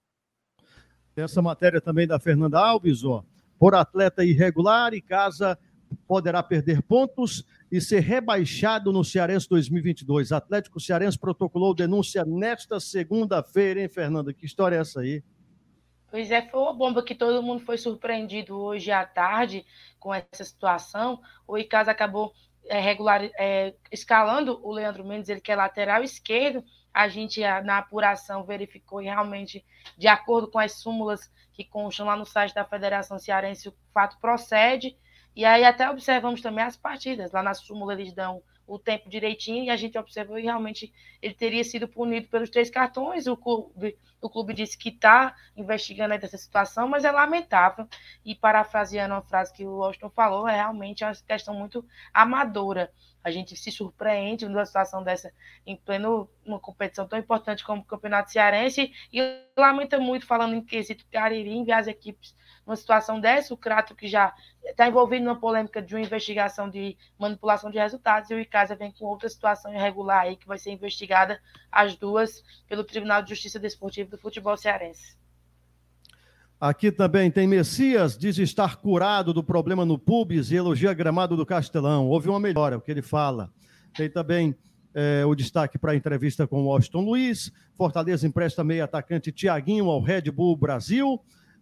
[1.16, 3.24] Essa matéria também da Fernanda Alves, ó
[3.58, 5.58] por atleta irregular e casa
[6.06, 10.32] poderá perder pontos e ser rebaixado no Cearense 2022.
[10.32, 14.32] Atlético Cearense protocolou denúncia nesta segunda-feira, hein, Fernanda?
[14.32, 15.22] Que história é essa aí?
[16.10, 19.66] Pois é, foi uma bomba que todo mundo foi surpreendido hoje à tarde
[20.00, 21.20] com essa situação.
[21.46, 22.32] O Icasa acabou
[22.66, 26.64] é, regular, é, escalando o Leandro Mendes, ele que é lateral esquerdo.
[26.94, 29.64] A gente, na apuração, verificou e realmente,
[29.96, 34.18] de acordo com as súmulas que constam lá no site da Federação Cearense, o fato
[34.18, 34.96] procede.
[35.38, 37.30] E aí até observamos também as partidas.
[37.30, 41.32] Lá na súmula eles dão o tempo direitinho e a gente observou e realmente ele
[41.32, 43.28] teria sido punido pelos três cartões.
[43.28, 47.86] O clube, o clube disse que está investigando essa situação, mas é lamentável.
[48.24, 52.92] E parafraseando uma frase que o Austin falou, é realmente uma questão muito amadora.
[53.22, 55.32] A gente se surpreende numa situação dessa
[55.64, 59.20] em pleno uma competição tão importante como o Campeonato Cearense e
[59.56, 62.34] lamenta muito falando em quesito Cariri enviar as equipes
[62.68, 66.98] numa situação dessa, o Crato que já está envolvido numa polêmica de uma investigação de
[67.18, 70.70] manipulação de resultados e o Icasa vem com outra situação irregular aí que vai ser
[70.70, 71.40] investigada
[71.72, 75.16] as duas pelo Tribunal de Justiça Desportiva do Futebol Cearense.
[76.60, 81.46] Aqui também tem Messias, diz estar curado do problema no pubis e elogia gramado do
[81.46, 82.08] Castelão.
[82.08, 83.50] Houve uma melhora, é o que ele fala.
[83.94, 84.54] Tem também
[84.92, 87.50] é, o destaque para a entrevista com o Austin Luiz.
[87.74, 91.18] Fortaleza empresta meio atacante Tiaguinho ao Red Bull Brasil.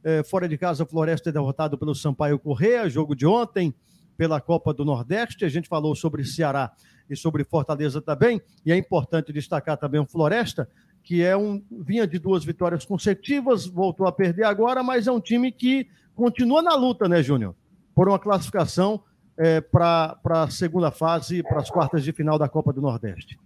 [0.09, 3.75] É, fora de casa, Floresta é derrotado pelo Sampaio Correia, jogo de ontem
[4.17, 5.45] pela Copa do Nordeste.
[5.45, 6.71] A gente falou sobre Ceará
[7.11, 8.41] e sobre Fortaleza também.
[8.65, 10.71] E é importante destacar também o Floresta,
[11.03, 15.19] que é um vinha de duas vitórias consecutivas, voltou a perder agora, mas é um
[15.19, 17.57] time que continua na luta, né, Júnior?
[17.93, 19.03] Por uma classificação
[19.37, 23.37] é, para a segunda fase, para as quartas de final da Copa do Nordeste.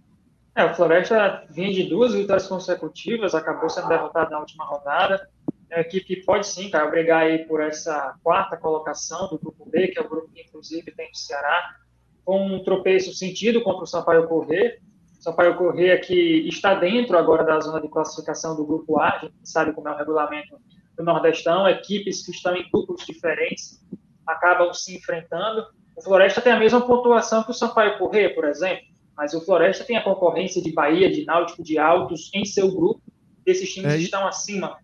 [0.53, 5.27] É, o Floresta vinha de duas vitórias consecutivas, acabou sendo derrotado na última rodada.
[5.71, 9.65] É uma equipe que pode sim, cara, brigar aí por essa quarta colocação do grupo
[9.69, 11.77] B, que é o grupo que inclusive tem o Ceará,
[12.25, 14.77] com um tropeço sentido contra o Sampaio Corrêa,
[15.17, 16.13] Sampaio Corrêa, que
[16.49, 19.93] está dentro agora da zona de classificação do Grupo A, a gente sabe como é
[19.93, 20.59] o regulamento
[20.97, 23.79] do Nordestão, equipes que estão em grupos diferentes
[24.27, 25.65] acabam se enfrentando.
[25.95, 28.83] O Floresta tem a mesma pontuação que o Sampaio Corrêa, por exemplo,
[29.15, 33.01] mas o Floresta tem a concorrência de Bahia, de Náutico, de Altos em seu grupo,
[33.45, 34.77] esses times é, estão acima.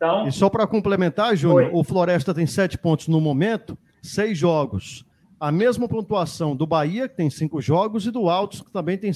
[0.00, 5.04] Então, e só para complementar, Júnior, o Floresta tem sete pontos no momento, seis jogos.
[5.38, 9.10] a mesma pontuação do Bahia, que tem cinco jogos, e do Altos, que também tem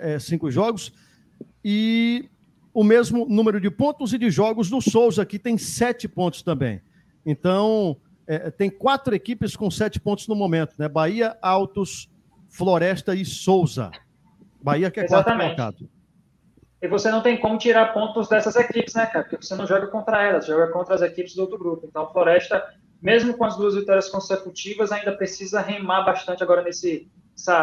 [0.00, 0.92] é, cinco jogos,
[1.62, 2.28] e
[2.72, 6.80] o mesmo número de pontos e de jogos do Souza, que tem sete pontos também.
[7.24, 10.88] Então, é, tem quatro equipes com sete pontos no momento, né?
[10.88, 12.10] Bahia, Altos,
[12.48, 13.90] Floresta e Souza.
[14.62, 15.56] Bahia que é Exatamente.
[15.56, 15.95] quarto colocado.
[16.80, 19.24] E você não tem como tirar pontos dessas equipes, né, cara?
[19.24, 21.86] Porque você não joga contra elas, joga contra as equipes do outro grupo.
[21.86, 22.62] Então, Floresta
[23.00, 27.08] mesmo com as duas vitórias consecutivas, ainda precisa remar bastante agora nesse,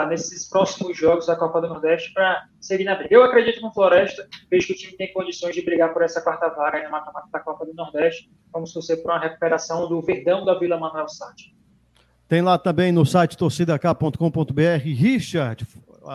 [0.08, 3.14] nesses próximos jogos da Copa do Nordeste para seguir na briga.
[3.14, 6.50] Eu acredito no Floresta, vejo que o time tem condições de brigar por essa quarta
[6.50, 8.32] vaga na mata-mata da Copa do Nordeste.
[8.52, 11.54] Vamos torcer por uma recuperação do Verdão da Vila Manuel Sati.
[12.28, 15.68] Tem lá também no site torcidak.com.br Richard,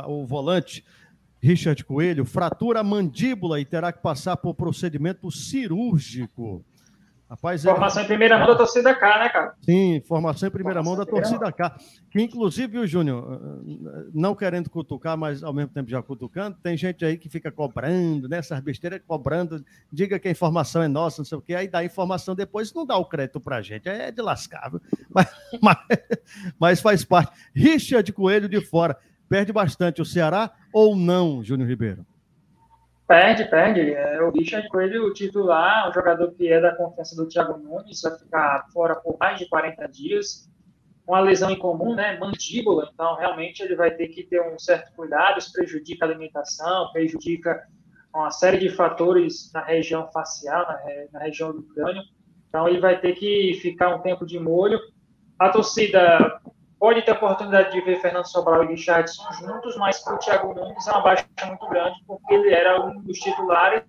[0.06, 0.84] o volante
[1.40, 6.64] Richard Coelho, fratura a mandíbula e terá que passar por procedimento cirúrgico.
[7.28, 8.04] Rapaz, Informação é...
[8.06, 9.54] em primeira mão da torcida K, né, cara?
[9.60, 11.76] Sim, informação em primeira mão da torcida K.
[12.10, 13.62] Que, inclusive, o Júnior,
[14.14, 18.30] não querendo cutucar, mas ao mesmo tempo já cutucando, tem gente aí que fica cobrando,
[18.30, 18.38] né?
[18.38, 19.62] Essas besteiras cobrando,
[19.92, 22.72] diga que a informação é nossa, não sei o quê, aí dá a informação depois
[22.72, 23.86] não dá o crédito pra gente.
[23.86, 24.72] É de lascar?
[25.10, 25.28] Mas,
[25.62, 25.78] mas,
[26.58, 27.32] mas faz parte.
[27.54, 28.96] Richard Coelho de fora.
[29.28, 32.06] Perde bastante o Ceará ou não, Júnior Ribeiro?
[33.06, 33.92] Perde, perde.
[33.92, 38.18] É, o Richard Coelho, titular, um jogador que é da confiança do Thiago Nunes, vai
[38.18, 40.48] ficar fora por mais de 40 dias.
[41.06, 42.18] Uma lesão incomum, né?
[42.18, 45.38] Mandíbula, então realmente ele vai ter que ter um certo cuidado.
[45.38, 47.66] Isso prejudica a alimentação, prejudica
[48.14, 50.78] uma série de fatores na região facial, na,
[51.12, 52.02] na região do crânio.
[52.48, 54.78] Então ele vai ter que ficar um tempo de molho.
[55.38, 56.40] A torcida
[56.78, 60.54] pode ter a oportunidade de ver Fernando Sobral e Richardson juntos, mas para o Thiago
[60.54, 63.84] Nunes é uma baixa muito grande, porque ele era um dos titulares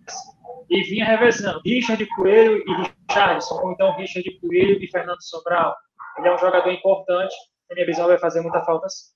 [0.69, 5.75] e vinha revezando Richard Coelho e Richardson, ou então Richard Coelho e Fernando Sobral.
[6.17, 7.35] Ele é um jogador importante,
[7.69, 9.13] na minha visão vai fazer muita falta sim.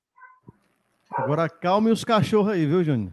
[1.16, 3.12] Agora calme os cachorros aí, viu, Júnior?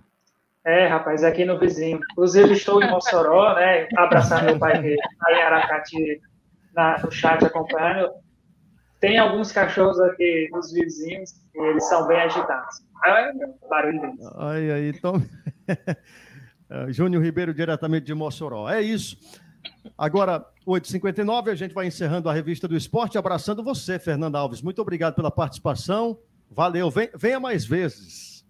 [0.64, 2.00] É, rapaz, é aqui no vizinho.
[2.12, 3.88] Inclusive, estou em Mossoró, né?
[3.96, 4.96] Abraçar meu pai aí
[5.34, 6.20] em Aracati
[6.74, 8.10] na, no chat acompanhando.
[9.00, 12.82] Tem alguns cachorros aqui nos vizinhos e eles são bem agitados.
[13.04, 13.32] É
[13.68, 14.26] barulho deles.
[14.36, 15.14] Aí, aí, então.
[16.88, 18.68] Júnior Ribeiro, diretamente de Mossoró.
[18.68, 19.16] É isso.
[19.96, 24.62] Agora, 8h59, a gente vai encerrando a revista do esporte, abraçando você, Fernanda Alves.
[24.62, 26.18] Muito obrigado pela participação.
[26.50, 26.92] Valeu.
[27.14, 28.44] Venha mais vezes.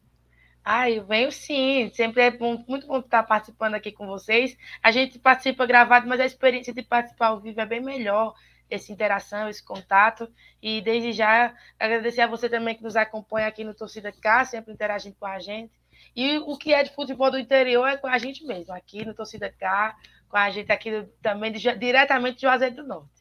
[0.65, 1.91] Ah, eu venho sim.
[1.95, 4.57] Sempre é bom, muito bom estar participando aqui com vocês.
[4.83, 8.35] A gente participa gravado, mas a experiência de participar ao vivo é bem melhor
[8.71, 10.29] essa interação, esse contato.
[10.63, 14.73] E desde já agradecer a você também que nos acompanha aqui no Torcida K, sempre
[14.73, 15.73] interagindo com a gente.
[16.15, 19.15] E o que é de futebol do interior é com a gente mesmo, aqui no
[19.15, 19.95] Torcida K,
[20.29, 23.21] com a gente aqui também de, diretamente de Juazeiro do Norte.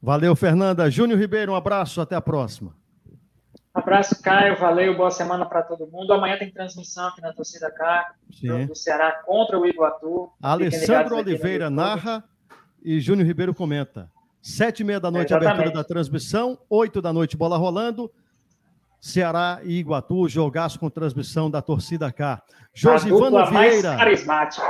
[0.00, 0.90] Valeu, Fernanda.
[0.90, 2.76] Júnior Ribeiro, um abraço, até a próxima.
[3.74, 4.56] Um abraço, Caio.
[4.56, 6.12] Valeu, boa semana para todo mundo.
[6.12, 8.14] Amanhã tem transmissão aqui na Torcida K,
[8.68, 10.30] do Ceará contra o Iguatu.
[10.40, 12.22] Alessandro Oliveira narra
[12.84, 14.10] e Júnior Ribeiro comenta.
[14.44, 16.58] Sete e meia da noite, é, abertura da transmissão.
[16.68, 18.12] Oito da noite, bola rolando.
[19.00, 22.42] Ceará e Iguatu, jogaço com transmissão da torcida cá.
[22.74, 23.52] Josivano Vieira.
[23.52, 24.66] Mais carismática.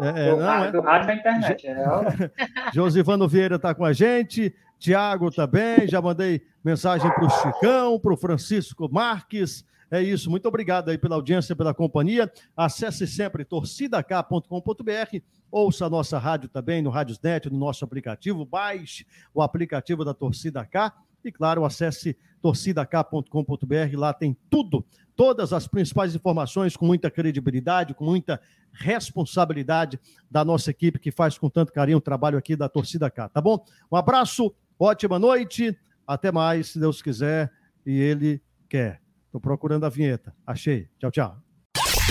[0.00, 0.72] É, é, do, não, é?
[0.72, 1.66] do rádio da internet.
[1.66, 2.30] É.
[2.72, 4.54] Josivano Vieira está com a gente.
[4.78, 5.86] Tiago também.
[5.86, 9.66] Já mandei mensagem para o Chicão, para o Francisco Marques.
[9.90, 10.30] É isso.
[10.30, 12.30] Muito obrigado aí pela audiência, pela companhia.
[12.56, 15.20] Acesse sempre torcidak.com.br
[15.50, 18.44] Ouça a nossa rádio também no Rádiosnet, no nosso aplicativo.
[18.44, 20.92] Baixe o aplicativo da Torcida K.
[21.24, 23.96] E, claro, acesse torcidak.com.br.
[23.96, 24.86] Lá tem tudo,
[25.16, 28.40] todas as principais informações com muita credibilidade, com muita
[28.72, 29.98] responsabilidade
[30.30, 33.40] da nossa equipe que faz com tanto carinho o trabalho aqui da Torcida K, tá
[33.40, 33.64] bom?
[33.90, 35.76] Um abraço, ótima noite,
[36.06, 37.52] até mais, se Deus quiser
[37.84, 38.99] e Ele quer.
[39.30, 40.34] Estou procurando a vinheta.
[40.44, 40.88] Achei.
[40.98, 41.36] Tchau, tchau.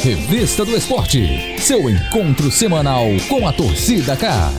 [0.01, 4.49] Revista do Esporte, seu encontro semanal com a torcida cá.